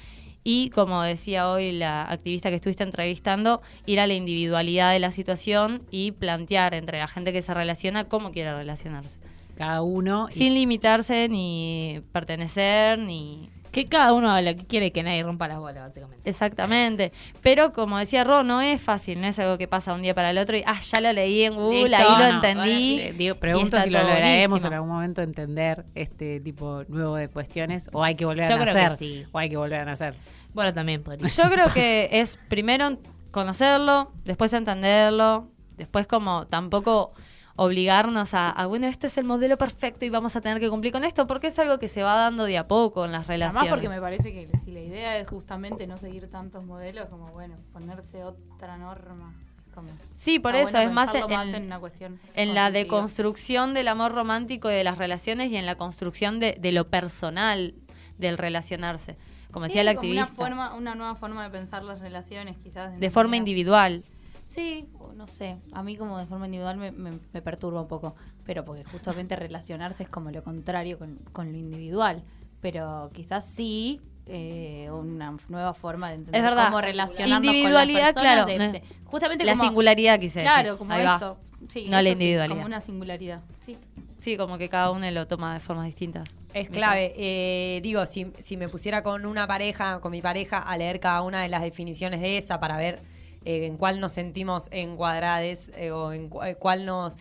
y, 0.44 0.70
como 0.70 1.02
decía 1.02 1.48
hoy 1.50 1.72
la 1.72 2.02
activista 2.04 2.48
que 2.48 2.56
estuviste 2.56 2.82
entrevistando, 2.82 3.62
ir 3.86 4.00
a 4.00 4.06
la 4.06 4.14
individualidad 4.14 4.90
de 4.92 4.98
la 4.98 5.12
situación 5.12 5.82
y 5.90 6.12
plantear 6.12 6.74
entre 6.74 6.98
la 6.98 7.06
gente 7.06 7.32
que 7.32 7.42
se 7.42 7.54
relaciona 7.54 8.04
cómo 8.08 8.32
quiere 8.32 8.52
relacionarse. 8.54 9.18
Cada 9.56 9.82
uno. 9.82 10.28
y- 10.30 10.34
Sin 10.34 10.54
limitarse 10.54 11.28
ni 11.28 12.00
pertenecer 12.12 12.98
ni... 12.98 13.50
Que 13.72 13.86
cada 13.86 14.12
uno 14.12 14.30
haga 14.30 14.42
lo 14.52 14.56
que 14.56 14.64
quiere 14.66 14.86
y 14.86 14.90
que 14.90 15.02
nadie 15.02 15.22
rompa 15.22 15.48
las 15.48 15.58
bolas, 15.58 15.82
básicamente. 15.88 16.28
Exactamente. 16.28 17.10
Pero 17.40 17.72
como 17.72 17.98
decía 17.98 18.22
Ro, 18.22 18.42
no 18.44 18.60
es 18.60 18.80
fácil, 18.80 19.20
no 19.20 19.26
es 19.26 19.38
algo 19.38 19.56
que 19.58 19.66
pasa 19.66 19.94
un 19.94 20.02
día 20.02 20.14
para 20.14 20.30
el 20.30 20.38
otro 20.38 20.56
y, 20.56 20.62
ah, 20.66 20.78
ya 20.80 21.00
lo 21.00 21.10
leí 21.12 21.42
en 21.42 21.54
Google, 21.54 21.88
Listo, 21.88 21.96
ahí 21.96 22.04
lo 22.04 22.18
no, 22.18 22.34
entendí. 22.34 22.94
bueno, 23.00 23.18
digo, 23.18 23.34
y 23.34 23.38
pregunto 23.38 23.80
si 23.80 23.90
lo 23.90 23.98
lograremos 24.00 24.62
en 24.64 24.72
algún 24.74 24.90
momento 24.90 25.22
entender 25.22 25.84
este 25.94 26.38
tipo 26.40 26.84
nuevo 26.88 27.16
de 27.16 27.28
cuestiones 27.28 27.88
o 27.92 28.04
hay 28.04 28.14
que 28.14 28.26
volver 28.26 28.46
Yo 28.48 28.56
a 28.56 28.58
nacer. 28.64 28.96
sí. 28.98 29.24
O 29.32 29.38
hay 29.38 29.48
que 29.48 29.56
volver 29.56 29.80
a 29.80 29.84
nacer. 29.86 30.14
Bueno, 30.52 30.74
también 30.74 31.02
podría. 31.02 31.26
Yo 31.28 31.50
creo 31.50 31.72
que 31.72 32.10
es 32.12 32.38
primero 32.48 32.98
conocerlo, 33.30 34.12
después 34.24 34.52
entenderlo, 34.52 35.48
después 35.78 36.06
como 36.06 36.46
tampoco 36.46 37.14
obligarnos 37.56 38.34
a, 38.34 38.50
a, 38.50 38.66
bueno, 38.66 38.86
esto 38.86 39.06
es 39.06 39.18
el 39.18 39.24
modelo 39.24 39.58
perfecto 39.58 40.04
y 40.04 40.10
vamos 40.10 40.36
a 40.36 40.40
tener 40.40 40.60
que 40.60 40.70
cumplir 40.70 40.92
con 40.92 41.04
esto, 41.04 41.26
porque 41.26 41.48
es 41.48 41.58
algo 41.58 41.78
que 41.78 41.88
se 41.88 42.02
va 42.02 42.14
dando 42.14 42.44
de 42.44 42.58
a 42.58 42.66
poco 42.66 43.04
en 43.04 43.12
las 43.12 43.26
relaciones. 43.26 43.56
Además 43.70 43.74
porque 43.78 43.88
me 43.94 44.00
parece 44.00 44.32
que 44.32 44.48
si 44.58 44.70
la 44.72 44.80
idea 44.80 45.18
es 45.18 45.28
justamente 45.28 45.86
no 45.86 45.98
seguir 45.98 46.28
tantos 46.30 46.64
modelos, 46.64 47.08
como 47.08 47.28
bueno, 47.28 47.54
ponerse 47.72 48.24
otra 48.24 48.76
norma. 48.78 49.34
Como, 49.74 49.88
Sí, 50.14 50.38
por 50.38 50.54
eso 50.54 50.64
bueno 50.72 50.80
es 50.90 50.94
más 50.94 51.14
en, 51.14 51.30
más 51.30 51.48
en 51.48 51.64
una 51.64 51.80
cuestión 51.80 52.20
en 52.34 52.54
la 52.54 52.70
deconstrucción 52.70 53.72
del 53.72 53.88
amor 53.88 54.12
romántico 54.12 54.70
y 54.70 54.74
de 54.74 54.84
las 54.84 54.98
relaciones 54.98 55.50
y 55.50 55.56
en 55.56 55.64
la 55.64 55.76
construcción 55.76 56.40
de, 56.40 56.58
de 56.60 56.72
lo 56.72 56.88
personal 56.88 57.74
del 58.18 58.36
relacionarse. 58.36 59.16
Como 59.50 59.66
decía 59.66 59.82
como 59.82 59.90
activista. 59.98 60.24
Una, 60.26 60.34
forma, 60.34 60.74
una 60.74 60.94
nueva 60.94 61.14
forma 61.14 61.42
de 61.44 61.50
pensar 61.50 61.82
las 61.84 62.00
relaciones, 62.00 62.56
quizás. 62.62 62.98
de 62.98 63.10
forma 63.10 63.30
manera- 63.30 63.38
individual. 63.38 64.04
Sí, 64.44 64.86
no 65.16 65.26
sé. 65.26 65.56
A 65.72 65.82
mí 65.82 65.96
como 65.96 66.18
de 66.18 66.26
forma 66.26 66.46
individual 66.46 66.76
me, 66.76 66.90
me- 66.92 67.18
me 67.32 67.42
perturba 67.42 67.80
un 67.80 67.88
poco. 67.88 68.14
Pero 68.44 68.64
porque 68.64 68.84
justamente 68.84 69.36
relacionarse 69.36 70.02
es 70.02 70.08
como 70.08 70.30
lo 70.30 70.42
contrario 70.42 70.98
con, 70.98 71.18
con 71.32 71.50
lo 71.52 71.58
individual. 71.58 72.22
Pero 72.60 73.10
quizás 73.12 73.44
sí 73.46 74.00
eh, 74.26 74.88
una 74.92 75.36
nueva 75.48 75.72
forma 75.74 76.08
de 76.10 76.14
entender 76.16 76.38
Es 76.40 76.44
verdad. 76.44 76.66
cómo 76.66 76.80
relacionarnos 76.80 77.44
Individualidad, 77.44 78.14
con 78.14 78.22
las 78.24 78.34
personas. 78.36 78.44
claro, 78.56 78.72
de- 78.72 78.78
de- 78.80 78.84
justamente 79.04 79.44
La 79.44 79.52
como- 79.52 79.64
singularidad 79.64 80.20
quise 80.20 80.40
decir. 80.40 80.52
Claro, 80.52 80.78
como 80.78 80.92
Ahí 80.92 81.04
eso. 81.06 81.38
Sí, 81.68 81.84
No 81.84 81.90
la 81.92 82.00
eso 82.00 82.06
sí, 82.06 82.12
individualidad. 82.12 82.54
como 82.56 82.66
una 82.66 82.80
singularidad. 82.80 83.40
Sí. 83.64 83.76
Sí, 84.18 84.36
como 84.36 84.58
que 84.58 84.68
cada 84.68 84.90
uno 84.92 85.08
lo 85.10 85.26
toma 85.26 85.54
de 85.54 85.60
formas 85.60 85.86
distintas. 85.86 86.28
Es 86.54 86.68
clave. 86.68 87.12
Eh, 87.16 87.80
digo, 87.82 88.06
si, 88.06 88.32
si 88.38 88.56
me 88.56 88.68
pusiera 88.68 89.02
con 89.02 89.26
una 89.26 89.46
pareja, 89.48 89.98
con 90.00 90.12
mi 90.12 90.22
pareja, 90.22 90.58
a 90.58 90.76
leer 90.76 91.00
cada 91.00 91.22
una 91.22 91.42
de 91.42 91.48
las 91.48 91.62
definiciones 91.62 92.20
de 92.20 92.36
esa 92.36 92.60
para 92.60 92.76
ver 92.76 93.00
eh, 93.44 93.66
en 93.66 93.76
cuál 93.76 94.00
nos 94.00 94.12
sentimos 94.12 94.68
encuadrades 94.70 95.70
eh, 95.76 95.90
o 95.90 96.12
en 96.12 96.28
cu- 96.28 96.42
eh, 96.42 96.54
cuál 96.56 96.84
nos... 96.86 97.16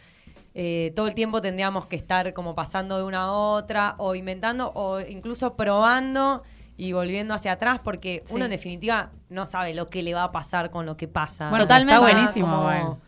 eh, 0.53 0.91
todo 0.95 1.07
el 1.07 1.15
tiempo 1.15 1.41
tendríamos 1.41 1.85
que 1.87 1.95
estar 1.95 2.33
como 2.33 2.55
pasando 2.55 2.97
de 2.97 3.03
una 3.03 3.23
a 3.23 3.31
otra 3.31 3.95
o 3.97 4.15
inventando 4.15 4.71
o 4.75 4.99
incluso 4.99 5.55
probando 5.55 6.43
y 6.77 6.91
volviendo 6.93 7.33
hacia 7.33 7.53
atrás 7.53 7.79
porque 7.83 8.21
Sí. 8.25 8.33
uno 8.35 8.45
en 8.45 8.51
definitiva 8.51 9.11
no 9.29 9.45
sabe 9.45 9.73
lo 9.73 9.89
que 9.89 10.03
le 10.03 10.13
va 10.13 10.23
a 10.23 10.31
pasar 10.31 10.71
con 10.71 10.85
lo 10.85 10.97
que 10.97 11.07
pasa. 11.07 11.49
Bueno, 11.49 11.65
Totalmente. 11.65 11.93
Está 11.95 12.13
buenísimo. 12.13 12.47
como- 12.47 12.63
bueno. 12.63 12.99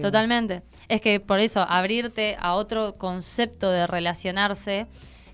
Totalmente. 0.00 0.62
Es 0.88 1.00
que 1.02 1.20
por 1.20 1.38
eso 1.40 1.66
abrirte 1.68 2.36
a 2.40 2.54
otro 2.54 2.94
concepto 2.94 3.70
de 3.70 3.86
relacionarse 3.86 4.86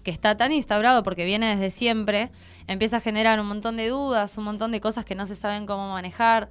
que 0.02 0.10
está 0.10 0.36
tan 0.36 0.50
instaurado 0.52 1.02
porque 1.04 1.24
viene 1.24 1.54
desde 1.54 1.70
siempre, 1.70 2.30
empieza 2.66 2.96
a 2.96 3.00
generar 3.00 3.38
un 3.40 3.46
montón 3.46 3.76
de 3.76 3.88
dudas, 3.88 4.36
un 4.38 4.44
montón 4.44 4.72
de 4.72 4.80
cosas 4.80 5.04
que 5.04 5.14
no 5.14 5.26
se 5.26 5.36
saben 5.36 5.66
cómo 5.66 5.92
manejar. 5.92 6.48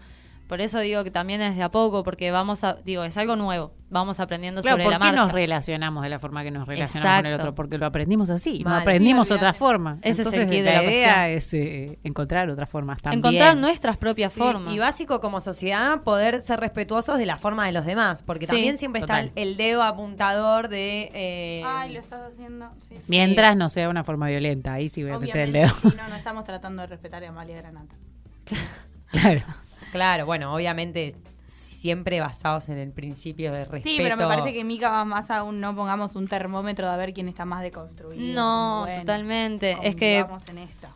Por 0.47 0.61
eso 0.61 0.79
digo 0.79 1.03
que 1.03 1.11
también 1.11 1.41
es 1.41 1.55
de 1.57 1.63
a 1.63 1.69
poco, 1.69 2.03
porque 2.03 2.31
vamos 2.31 2.63
a, 2.63 2.75
digo, 2.85 3.03
es 3.03 3.17
algo 3.17 3.35
nuevo, 3.35 3.73
vamos 3.89 4.19
aprendiendo 4.21 4.61
Claro, 4.61 4.75
sobre 4.77 4.83
¿por 4.85 4.91
la 4.93 4.97
qué 4.99 5.03
marcha. 5.11 5.21
nos 5.23 5.31
relacionamos 5.33 6.03
de 6.03 6.09
la 6.09 6.19
forma 6.19 6.41
que 6.43 6.51
nos 6.51 6.65
relacionamos 6.65 7.17
con 7.17 7.25
el 7.25 7.31
Exacto. 7.33 7.43
otro? 7.49 7.55
Porque 7.55 7.77
lo 7.77 7.85
aprendimos 7.85 8.29
así, 8.29 8.59
no 8.63 8.69
Mal. 8.69 8.81
aprendimos 8.81 9.27
Sí, 9.27 9.33
otra 9.33 9.51
forma. 9.51 9.97
Ese 10.03 10.21
es 10.21 10.27
el 10.27 10.33
Entonces, 10.35 10.49
quid 10.49 10.63
de 10.63 10.73
la 10.73 10.81
la 10.81 10.83
idea 10.89 11.29
es 11.29 11.53
eh, 11.53 11.99
encontrar 12.05 12.49
otras 12.49 12.69
formas 12.69 13.01
también. 13.01 13.19
Encontrar 13.19 13.57
nuestras 13.57 13.97
propias 13.97 14.31
Sí, 14.31 14.39
formas. 14.39 14.73
Y 14.73 14.79
básico 14.79 15.19
como 15.19 15.41
sociedad 15.41 16.01
poder 16.03 16.41
ser 16.41 16.61
respetuosos 16.61 17.19
de 17.19 17.25
la 17.25 17.37
forma 17.37 17.65
de 17.65 17.73
los 17.73 17.85
demás, 17.85 18.23
porque 18.23 18.45
Sí, 18.45 18.53
también 18.53 18.77
siempre 18.77 19.01
total. 19.01 19.25
está 19.25 19.41
el 19.41 19.57
dedo 19.57 19.83
apuntador 19.83 20.69
de... 20.69 21.11
eh, 21.13 21.63
Ay, 21.65 21.91
lo 21.93 21.99
estás 21.99 22.21
haciendo. 22.31 22.69
Sí. 22.87 22.95
Mientras 23.09 23.57
no 23.57 23.67
sea 23.67 23.89
una 23.89 24.05
forma 24.05 24.27
violenta, 24.29 24.71
ahí 24.73 24.87
sí 24.87 25.03
voy 25.03 25.11
a 25.11 25.19
meter 25.19 25.39
el 25.41 25.51
dedo. 25.51 25.73
no, 25.97 26.07
no 26.07 26.15
estamos 26.15 26.45
tratando 26.45 26.83
de 26.83 26.87
respetar 26.87 27.21
a 27.25 27.27
Amalia 27.29 27.57
Granata. 27.57 27.95
claro. 29.11 29.41
Claro, 29.91 30.25
bueno, 30.25 30.53
obviamente 30.53 31.15
siempre 31.57 32.19
basados 32.19 32.69
en 32.69 32.77
el 32.77 32.91
principio 32.91 33.51
de 33.51 33.65
respeto. 33.65 33.89
Sí, 33.89 33.97
pero 33.97 34.17
me 34.17 34.25
parece 34.25 34.53
que 34.53 34.63
Mica 34.63 34.89
va 34.89 35.05
más 35.05 35.29
aún 35.31 35.59
no 35.59 35.75
pongamos 35.75 36.15
un 36.15 36.27
termómetro 36.27 36.89
de 36.89 36.97
ver 36.97 37.13
quién 37.13 37.27
está 37.27 37.45
más 37.45 37.61
deconstruido. 37.61 38.33
No, 38.33 38.81
bueno, 38.81 38.99
totalmente. 38.99 39.77
Es 39.81 39.95
que 39.95 40.19
en. 40.19 40.27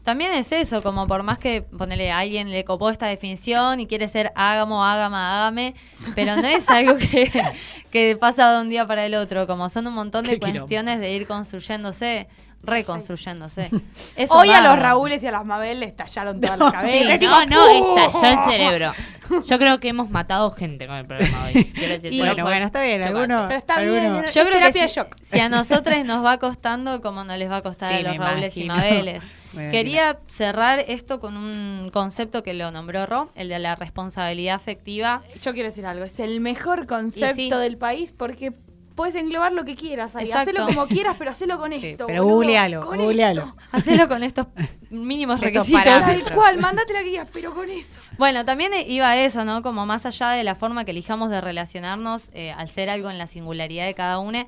También 0.04 0.34
es 0.34 0.52
eso, 0.52 0.82
como 0.82 1.08
por 1.08 1.24
más 1.24 1.40
que 1.40 1.62
ponerle 1.62 2.12
a 2.12 2.20
alguien 2.20 2.52
le 2.52 2.64
copó 2.64 2.90
esta 2.90 3.08
definición 3.08 3.80
y 3.80 3.88
quiere 3.88 4.08
ser 4.08 4.32
hágamo, 4.36 4.84
hágama, 4.84 5.38
hágame, 5.38 5.76
pero 6.16 6.36
no 6.36 6.48
es 6.48 6.70
algo 6.70 6.98
que, 6.98 7.32
que 7.92 8.18
pasa 8.18 8.56
de 8.56 8.62
un 8.62 8.70
día 8.70 8.86
para 8.86 9.06
el 9.06 9.16
otro, 9.16 9.48
como 9.48 9.70
son 9.70 9.88
un 9.88 9.94
montón 9.94 10.26
de 10.26 10.40
cuestiones 10.40 11.00
de 11.00 11.14
ir 11.14 11.28
construyéndose, 11.28 12.28
reconstruyéndose. 12.64 13.70
Eso 14.16 14.36
Hoy 14.36 14.50
a 14.52 14.62
los 14.62 14.78
Raúles 14.80 15.24
y 15.24 15.28
a 15.28 15.32
las 15.32 15.46
Mabel 15.46 15.80
le 15.80 15.86
estallaron 15.88 16.40
todas 16.42 16.58
las 16.60 16.70
Sí, 16.86 17.06
cabezas. 17.06 17.20
tipo, 17.20 17.32
no, 17.32 17.46
no, 17.46 17.80
¡pum! 17.80 17.98
estalló 18.00 18.40
el 18.44 18.52
cerebro. 18.52 18.94
Yo 19.46 19.58
creo 19.60 19.80
que 19.80 19.88
hemos 19.90 20.10
matado 20.10 20.52
gente 20.52 20.88
con 20.88 20.96
el 20.98 21.06
programa 21.06 21.46
hoy. 21.46 21.66
Quiero 21.74 21.94
decir, 21.94 22.12
Y- 22.14 22.20
Bueno, 22.20 22.44
bueno, 22.44 22.66
está 22.66 22.82
bien. 22.82 23.02
Alguno, 23.04 23.46
Pero 23.48 23.58
está 23.60 23.76
alguno- 23.76 24.00
bien, 24.22 24.26
Yo 24.34 24.46
creo 24.46 24.60
que 24.60 24.74
si, 24.74 24.94
shock. 24.94 25.16
si 25.22 25.40
a 25.40 25.48
nosotros 25.50 26.04
nos 26.06 26.24
va 26.26 26.38
costando, 26.38 27.02
como 27.02 27.24
no 27.24 27.36
les 27.38 27.50
va 27.50 27.58
a 27.58 27.62
costar 27.62 27.90
Sí, 27.94 28.00
a 28.06 28.10
los 28.10 28.18
Raúles 28.18 28.56
y. 28.58 28.64
Mabeles. 28.66 29.24
Quería 29.54 30.18
cerrar 30.28 30.80
esto 30.88 31.20
con 31.20 31.36
un 31.36 31.90
concepto 31.92 32.42
que 32.42 32.54
lo 32.54 32.72
nombró 32.72 33.06
Ro, 33.06 33.32
el 33.36 33.50
de 33.50 33.60
la 33.60 33.76
responsabilidad 33.76 34.56
afectiva. 34.56 35.22
Yo 35.42 35.52
quiero 35.54 35.68
decir 35.68 35.86
algo, 35.86 36.06
es 36.06 36.20
el 36.22 36.40
mejor 36.40 36.88
concepto 36.88 37.36
sí. 37.36 37.50
del 37.50 37.78
país 37.78 38.14
porque 38.18 38.54
puedes 39.02 39.16
englobar 39.16 39.52
lo 39.52 39.66
que 39.66 39.74
quieras 39.76 40.16
ahí. 40.16 40.26
Exacto. 40.26 40.52
Hacelo 40.52 40.68
como 40.68 40.86
quieras, 40.88 41.16
pero 41.18 41.32
hacelo 41.32 41.58
con 41.58 41.74
Sí, 41.74 41.84
esto. 41.84 42.06
pero 42.06 42.24
boludo, 42.24 42.36
googlealo, 42.38 42.80
con 42.86 43.00
googlealo. 43.00 43.42
esto. 43.42 43.56
Hacelo 43.72 44.08
con 44.08 44.22
estos 44.22 44.46
mínimos 44.92 45.40
requisitos. 45.42 45.84
Tal 45.84 46.24
cual, 46.36 46.60
mandate 46.60 46.94
la 46.94 47.02
guía, 47.02 47.26
pero 47.34 47.52
con 47.56 47.68
eso. 47.68 48.00
Bueno, 48.20 48.46
también 48.46 48.74
iba 48.86 49.10
a 49.10 49.18
eso, 49.18 49.44
¿no? 49.44 49.64
Como 49.64 49.88
más 49.88 50.06
allá 50.06 50.30
de 50.30 50.44
la 50.44 50.54
forma 50.54 50.86
que 50.86 50.92
elijamos 50.92 51.32
de 51.32 51.42
relacionarnos, 51.42 52.30
eh, 52.34 52.52
al 52.52 52.70
ser 52.70 52.92
algo 52.92 53.10
en 53.10 53.18
la 53.18 53.26
singularidad 53.26 53.88
de 53.88 53.96
cada 53.96 54.20
uno, 54.20 54.48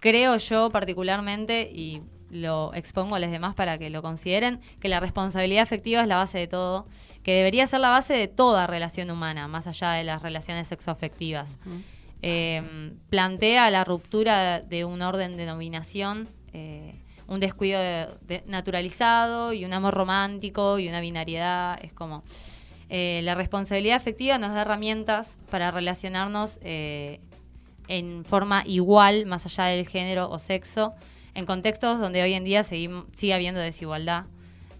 creo 0.00 0.36
yo 0.36 0.68
particularmente, 0.68 1.70
y 1.72 2.02
lo 2.30 2.74
expongo 2.74 3.14
a 3.14 3.20
los 3.20 3.30
demás 3.30 3.54
para 3.54 3.78
que 3.78 3.88
lo 3.88 4.02
consideren, 4.02 4.60
que 4.80 4.88
la 4.90 5.00
responsabilidad 5.00 5.62
afectiva 5.62 6.02
es 6.02 6.08
la 6.08 6.16
base 6.16 6.36
de 6.36 6.46
todo, 6.46 6.84
que 7.22 7.32
debería 7.32 7.66
ser 7.66 7.80
la 7.80 7.88
base 7.88 8.12
de 8.12 8.28
toda 8.28 8.66
relación 8.66 9.10
humana, 9.10 9.48
más 9.48 9.66
allá 9.66 9.92
de 9.92 10.04
las 10.04 10.20
relaciones 10.22 10.68
sexoafectivas. 10.68 11.56
Eh, 12.22 12.92
plantea 13.10 13.70
la 13.70 13.84
ruptura 13.84 14.60
de 14.60 14.84
un 14.84 15.02
orden 15.02 15.36
de 15.36 15.46
dominación, 15.46 16.28
eh, 16.52 16.94
un 17.28 17.40
descuido 17.40 17.80
de- 17.80 18.08
de- 18.22 18.42
naturalizado 18.46 19.52
y 19.52 19.64
un 19.64 19.72
amor 19.72 19.94
romántico 19.94 20.78
y 20.78 20.88
una 20.88 21.00
binariedad. 21.00 21.78
Es 21.82 21.92
como 21.92 22.22
eh, 22.90 23.20
la 23.22 23.34
responsabilidad 23.34 23.96
afectiva 23.98 24.38
nos 24.38 24.54
da 24.54 24.62
herramientas 24.62 25.38
para 25.50 25.70
relacionarnos 25.70 26.58
eh, 26.62 27.20
en 27.86 28.24
forma 28.24 28.62
igual, 28.66 29.26
más 29.26 29.44
allá 29.46 29.64
del 29.64 29.86
género 29.86 30.30
o 30.30 30.38
sexo, 30.38 30.94
en 31.34 31.44
contextos 31.46 32.00
donde 32.00 32.22
hoy 32.22 32.32
en 32.32 32.44
día 32.44 32.64
sigue 32.64 33.34
habiendo 33.34 33.60
desigualdad 33.60 34.24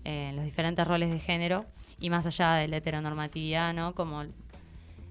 en 0.04 0.36
los 0.36 0.44
diferentes 0.46 0.86
roles 0.88 1.10
de 1.10 1.18
género 1.18 1.66
y 2.00 2.08
más 2.08 2.24
allá 2.26 2.54
de 2.54 2.68
la 2.68 2.78
heteronormatividad, 2.78 3.74
¿no? 3.74 3.94
Como 3.94 4.24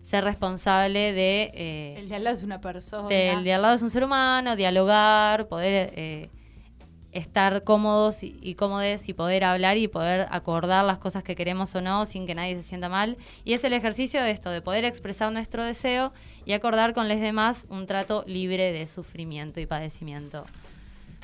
ser 0.07 0.23
responsable 0.23 1.11
de... 1.11 1.51
eh, 1.53 1.95
El 1.97 2.07
de 2.09 2.15
al 2.15 2.23
lado 2.23 2.35
es 2.37 2.43
una 2.43 2.61
persona. 2.61 3.09
del 3.09 3.43
de 3.43 3.53
al 3.53 3.61
lado 3.61 3.75
es 3.75 3.81
un 3.81 3.89
ser 3.89 4.03
humano, 4.05 4.55
dialogar, 4.55 5.47
poder 5.49 5.91
eh, 5.97 6.29
estar 7.11 7.63
cómodos 7.63 8.23
y, 8.23 8.37
y 8.41 8.55
cómodes 8.55 9.09
y 9.09 9.13
poder 9.13 9.43
hablar 9.43 9.75
y 9.77 9.87
poder 9.87 10.27
acordar 10.31 10.85
las 10.85 10.97
cosas 10.99 11.23
que 11.23 11.35
queremos 11.35 11.73
o 11.75 11.81
no 11.81 12.05
sin 12.05 12.25
que 12.25 12.35
nadie 12.35 12.55
se 12.55 12.63
sienta 12.63 12.87
mal. 12.89 13.17
Y 13.43 13.53
es 13.53 13.63
el 13.65 13.73
ejercicio 13.73 14.21
de 14.23 14.31
esto, 14.31 14.49
de 14.49 14.61
poder 14.61 14.85
expresar 14.85 15.31
nuestro 15.33 15.63
deseo 15.63 16.13
y 16.45 16.53
acordar 16.53 16.93
con 16.93 17.09
los 17.09 17.19
demás 17.19 17.65
un 17.69 17.85
trato 17.85 18.23
libre 18.27 18.71
de 18.71 18.87
sufrimiento 18.87 19.59
y 19.59 19.65
padecimiento. 19.65 20.45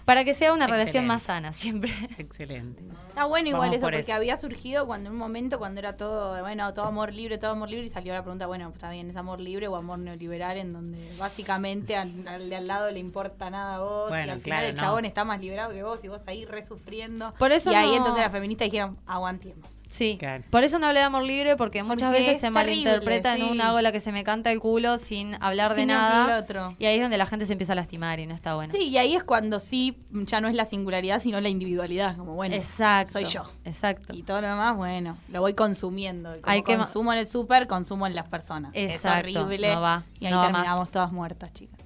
Para 0.05 0.25
que 0.25 0.33
sea 0.33 0.51
una 0.53 0.65
relación 0.67 1.05
Excelente. 1.05 1.07
más 1.07 1.23
sana 1.23 1.53
siempre. 1.53 1.91
Excelente. 2.17 2.83
Está 3.07 3.25
bueno 3.25 3.47
igual 3.47 3.61
Vamos 3.69 3.75
eso, 3.77 3.85
por 3.85 3.93
porque 3.93 3.99
eso. 4.11 4.13
había 4.15 4.35
surgido 4.37 4.85
cuando 4.85 5.07
en 5.09 5.13
un 5.13 5.19
momento 5.19 5.59
cuando 5.59 5.79
era 5.79 5.95
todo, 5.95 6.39
bueno, 6.41 6.73
todo 6.73 6.85
amor 6.85 7.13
libre, 7.13 7.37
todo 7.37 7.51
amor 7.51 7.69
libre, 7.69 7.85
y 7.85 7.89
salió 7.89 8.11
la 8.13 8.21
pregunta, 8.21 8.47
bueno, 8.47 8.69
está 8.73 8.89
bien, 8.89 9.09
¿es 9.09 9.15
amor 9.15 9.39
libre 9.39 9.67
o 9.67 9.75
amor 9.75 9.99
neoliberal? 9.99 10.57
En 10.57 10.73
donde 10.73 11.07
básicamente 11.19 11.95
al, 11.95 12.27
al 12.27 12.49
de 12.49 12.55
al 12.55 12.67
lado 12.67 12.91
le 12.91 12.99
importa 12.99 13.49
nada 13.49 13.75
a 13.75 13.79
vos, 13.81 14.09
y 14.09 14.13
Bueno, 14.13 14.33
al 14.33 14.41
final 14.41 14.41
claro, 14.41 14.67
el 14.67 14.75
no. 14.75 14.81
chabón 14.81 15.05
está 15.05 15.23
más 15.25 15.39
liberado 15.39 15.71
que 15.71 15.83
vos, 15.83 16.03
y 16.03 16.07
vos 16.07 16.21
ahí 16.27 16.43
resufriendo. 16.45 17.31
Por 17.37 17.51
eso 17.51 17.71
y 17.71 17.75
ahí 17.75 17.91
no- 17.91 17.97
entonces 17.97 18.21
las 18.21 18.31
feministas 18.31 18.65
dijeron, 18.65 18.97
aguantemos. 19.05 19.67
Sí, 19.93 20.15
Claro. 20.17 20.43
por 20.49 20.63
eso 20.63 20.79
no 20.79 20.87
hablé 20.87 21.01
de 21.01 21.05
amor 21.05 21.21
libre, 21.21 21.55
porque 21.55 21.83
muchas 21.83 22.07
Porque 22.09 22.21
veces 22.21 22.35
es 22.37 22.41
se 22.41 22.47
terrible, 22.51 22.83
malinterpreta 22.83 23.35
en 23.35 23.41
sí. 23.41 23.49
un 23.51 23.61
hago 23.61 23.79
la 23.79 23.91
que 23.91 23.99
se 23.99 24.11
me 24.11 24.23
canta 24.23 24.51
el 24.51 24.59
culo 24.59 24.97
sin 24.97 25.35
hablar 25.39 25.75
de 25.75 25.85
nada. 25.85 26.39
otro. 26.39 26.75
Y 26.79 26.85
ahí 26.87 26.95
es 26.95 27.01
donde 27.03 27.19
la 27.19 27.27
gente 27.27 27.45
se 27.45 27.51
empieza 27.53 27.73
a 27.73 27.75
lastimar 27.75 28.19
y 28.19 28.25
no 28.25 28.33
está 28.33 28.55
bueno. 28.55 28.73
Sí, 28.73 28.87
y 28.89 28.97
ahí 28.97 29.15
es 29.15 29.23
cuando 29.23 29.59
sí, 29.59 29.95
ya 30.11 30.41
no 30.41 30.47
es 30.47 30.55
la 30.55 30.65
singularidad, 30.65 31.19
sino 31.21 31.39
la 31.41 31.49
individualidad, 31.49 32.17
como 32.17 32.33
bueno, 32.33 32.55
Exacto. 32.55 33.11
soy 33.13 33.25
yo. 33.25 33.43
Exacto. 33.65 34.15
Y 34.15 34.23
todo 34.23 34.41
lo 34.41 34.47
demás, 34.47 34.75
bueno, 34.75 35.15
lo 35.29 35.41
voy 35.41 35.53
consumiendo. 35.53 36.29
Como 36.41 36.41
Hay 36.51 36.63
que 36.63 36.75
consumo 36.75 37.13
en 37.13 37.19
el 37.19 37.27
súper, 37.27 37.67
consumo 37.67 38.07
en 38.07 38.15
las 38.15 38.27
personas. 38.27 38.71
Exacto, 38.73 39.29
Es 39.29 39.35
horrible. 39.37 39.75
no 39.75 39.81
va, 39.81 40.03
y 40.19 40.25
ahí 40.25 40.31
no 40.31 40.39
va 40.39 40.45
terminamos 40.47 40.79
más. 40.79 40.89
todas 40.89 41.11
muertas, 41.11 41.53
chicas. 41.53 41.79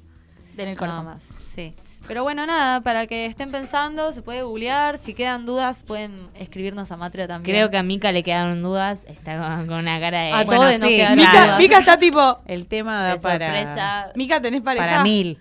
En 0.57 0.69
el 0.69 0.77
corazón. 0.77 1.03
Más. 1.03 1.27
Sí. 1.53 1.75
Pero 2.07 2.23
bueno, 2.23 2.45
nada, 2.45 2.81
para 2.81 3.05
que 3.07 3.25
estén 3.25 3.51
pensando, 3.51 4.13
se 4.13 4.21
puede 4.21 4.41
googlear. 4.43 4.97
Si 4.97 5.13
quedan 5.13 5.45
dudas, 5.45 5.83
pueden 5.83 6.29
escribirnos 6.35 6.91
a 6.91 6.97
Matria 6.97 7.27
también. 7.27 7.53
Creo 7.55 7.69
que 7.69 7.77
a 7.77 7.83
Mica 7.83 8.11
le 8.11 8.23
quedaron 8.23 8.61
dudas. 8.61 9.05
Está 9.09 9.37
con, 9.65 9.73
una 9.73 9.99
cara 9.99 10.21
de. 10.21 10.31
A 10.31 10.43
Bueno, 10.45 10.61
todos 10.61 10.79
nos 10.79 10.89
sí, 10.89 10.95
claro. 10.97 11.15
Mica, 11.15 11.43
dudas. 11.45 11.59
Mica 11.59 11.79
está 11.79 11.97
tipo. 11.99 12.39
El 12.45 12.65
tema 12.67 13.07
de 13.07 13.19
para, 13.19 13.47
sorpresa. 13.47 14.11
Mica, 14.15 14.41
¿tenés 14.41 14.61
pareja? 14.61 14.85
para 14.85 15.03
mil. 15.03 15.37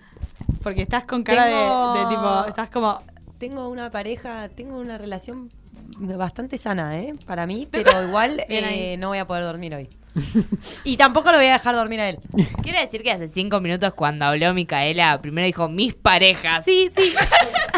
Porque 0.61 0.81
estás 0.81 1.05
con 1.05 1.23
cara 1.23 1.45
de- 1.45 1.53
Tengo- 1.53 1.93
de, 1.93 2.15
tipo. 2.15 2.45
Estás 2.47 2.69
como. 2.69 3.01
Tengo 3.37 3.69
una 3.69 3.89
pareja, 3.91 4.49
tengo 4.49 4.77
una 4.77 4.97
relación 4.97 5.49
bastante 5.99 6.57
sana, 6.57 6.99
¿eh? 6.99 7.13
Para 7.25 7.45
mí, 7.47 7.67
pero 7.69 8.03
igual 8.05 8.43
eh, 8.49 8.97
no 8.97 9.09
voy 9.09 9.19
a 9.19 9.25
poder 9.27 9.43
dormir 9.43 9.73
hoy. 9.75 9.89
Y 10.83 10.97
tampoco 10.97 11.31
lo 11.31 11.37
voy 11.37 11.47
a 11.47 11.53
dejar 11.53 11.75
dormir 11.75 11.99
a 12.01 12.09
él. 12.09 12.19
Quiero 12.61 12.79
decir 12.79 13.03
que 13.03 13.11
hace 13.11 13.27
cinco 13.27 13.59
minutos 13.59 13.93
cuando 13.93 14.25
habló 14.25 14.53
Micaela, 14.53 15.19
primero 15.21 15.45
dijo 15.45 15.67
mis 15.69 15.93
parejas. 15.93 16.65
Sí, 16.65 16.89
sí. 16.95 17.13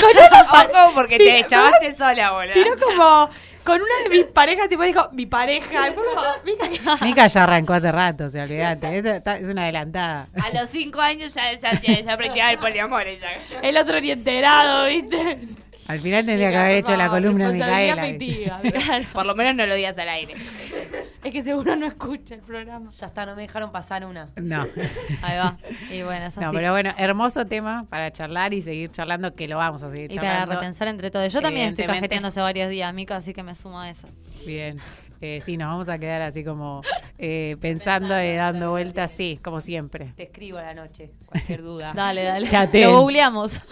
Ojo, 0.52 0.94
porque 0.94 1.18
te 1.18 1.40
echabaste 1.40 1.96
sola, 1.96 2.32
boludo. 2.32 2.54
Tiró 2.54 2.72
como. 2.84 3.30
Con 3.64 3.82
una 3.82 4.04
de 4.04 4.10
mis 4.18 4.26
parejas, 4.26 4.70
tipo, 4.70 4.82
dijo, 4.84 5.10
mi 5.12 5.26
pareja. 5.26 5.90
Y 5.90 5.94
fue 5.94 6.04
como, 6.06 6.98
Mica, 7.02 7.28
ya 7.28 7.44
arrancó 7.44 7.74
hace 7.74 7.92
rato, 7.92 8.26
o 8.26 8.30
sea, 8.30 8.44
olvídate. 8.46 8.98
Esto 8.98 9.10
está- 9.12 9.38
es 9.38 9.48
una 9.50 9.64
adelantada. 9.64 10.28
A 10.42 10.50
los 10.58 10.70
cinco 10.70 11.02
años 11.02 11.34
ya, 11.36 11.54
ya, 11.54 11.74
ya, 11.80 12.00
ya 12.00 12.18
practicaba 12.18 12.52
el 12.54 12.58
poliamor 12.60 13.06
ella. 13.06 13.28
El 13.62 13.78
otro 13.78 14.00
ni 14.00 14.12
enterado, 14.12 14.86
¿viste? 14.88 15.40
Al 15.90 16.00
final 16.02 16.24
tendría 16.24 16.52
que 16.52 16.58
haber 16.58 16.78
hecho 16.78 16.96
la 16.96 17.10
columna 17.10 17.52
Micaela. 17.52 18.04
afectiva. 18.04 18.62
Por 19.14 19.26
lo 19.26 19.34
menos 19.34 19.56
no 19.56 19.66
lo 19.66 19.74
digas 19.74 19.98
al 19.98 20.10
aire. 20.10 20.36
Es 21.22 21.34
que 21.34 21.44
seguro 21.44 21.76
no 21.76 21.86
escucha 21.86 22.36
el 22.36 22.40
programa. 22.40 22.90
Ya 22.92 23.08
está, 23.08 23.26
no 23.26 23.36
me 23.36 23.42
dejaron 23.42 23.74
pasar 23.74 24.06
una. 24.06 24.30
No. 24.38 24.62
Ahí 25.22 25.38
va. 25.38 25.58
Y 25.92 26.02
bueno, 26.02 26.28
es 26.28 26.38
así. 26.38 26.46
No, 26.46 26.54
pero 26.54 26.72
bueno, 26.72 26.94
hermoso 26.98 27.46
tema 27.46 27.86
para 27.90 28.10
charlar 28.12 28.54
y 28.54 28.62
seguir 28.62 28.90
charlando, 28.90 29.36
que 29.36 29.50
lo 29.50 29.58
vamos 29.58 29.84
a 29.84 29.90
seguir 29.90 30.14
y 30.14 30.16
para 30.16 30.30
charlando. 30.30 30.56
repensar 30.56 30.88
entre 30.88 31.12
todos. 31.12 31.34
Yo 31.34 31.42
también 31.42 31.68
estoy 31.68 31.86
hace 31.86 32.40
varios 32.40 32.70
días, 32.70 32.94
Mica, 32.94 33.18
así 33.18 33.34
que 33.34 33.44
me 33.44 33.54
sumo 33.54 33.82
a 33.82 33.90
eso. 33.90 34.08
Bien. 34.46 34.80
Eh, 35.22 35.42
sí, 35.46 35.58
nos 35.58 35.70
vamos 35.70 35.90
a 35.90 35.98
quedar 36.00 36.22
así 36.22 36.44
como 36.44 36.82
eh, 37.18 37.58
pensando 37.60 38.22
y 38.22 38.36
dando 38.36 38.72
vueltas, 38.72 39.12
sí, 39.12 39.40
como 39.44 39.60
siempre. 39.62 40.14
Te 40.16 40.24
escribo 40.24 40.58
a 40.58 40.64
la 40.64 40.74
noche, 40.74 41.12
cualquier 41.26 41.62
duda. 41.62 41.94
Dale, 41.96 42.24
dale. 42.24 42.48
Chateen. 42.48 42.90
Lo 42.90 43.02
googleamos. 43.02 43.60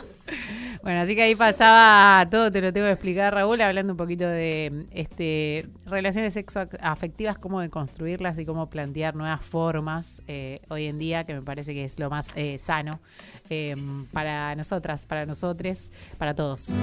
Bueno, 0.83 1.01
así 1.01 1.15
que 1.15 1.23
ahí 1.23 1.35
pasaba 1.35 2.29
todo, 2.29 2.51
te 2.51 2.61
lo 2.61 2.71
tengo 2.71 2.87
que 2.87 2.93
explicar, 2.93 3.33
Raúl, 3.33 3.59
hablando 3.61 3.93
un 3.93 3.97
poquito 3.97 4.27
de 4.27 4.85
este 4.91 5.67
relaciones 5.85 6.33
sexoafectivas, 6.33 7.37
cómo 7.39 7.67
construirlas 7.69 8.37
y 8.37 8.45
cómo 8.45 8.69
plantear 8.69 9.15
nuevas 9.15 9.43
formas 9.43 10.21
eh, 10.27 10.61
hoy 10.69 10.85
en 10.85 10.97
día, 10.97 11.23
que 11.25 11.33
me 11.33 11.41
parece 11.41 11.73
que 11.73 11.83
es 11.83 11.99
lo 11.99 12.09
más 12.09 12.31
eh, 12.35 12.57
sano 12.57 12.99
eh, 13.49 13.75
para 14.13 14.55
nosotras, 14.55 15.05
para 15.05 15.25
nosotres, 15.25 15.91
para 16.17 16.35
todos. 16.35 16.73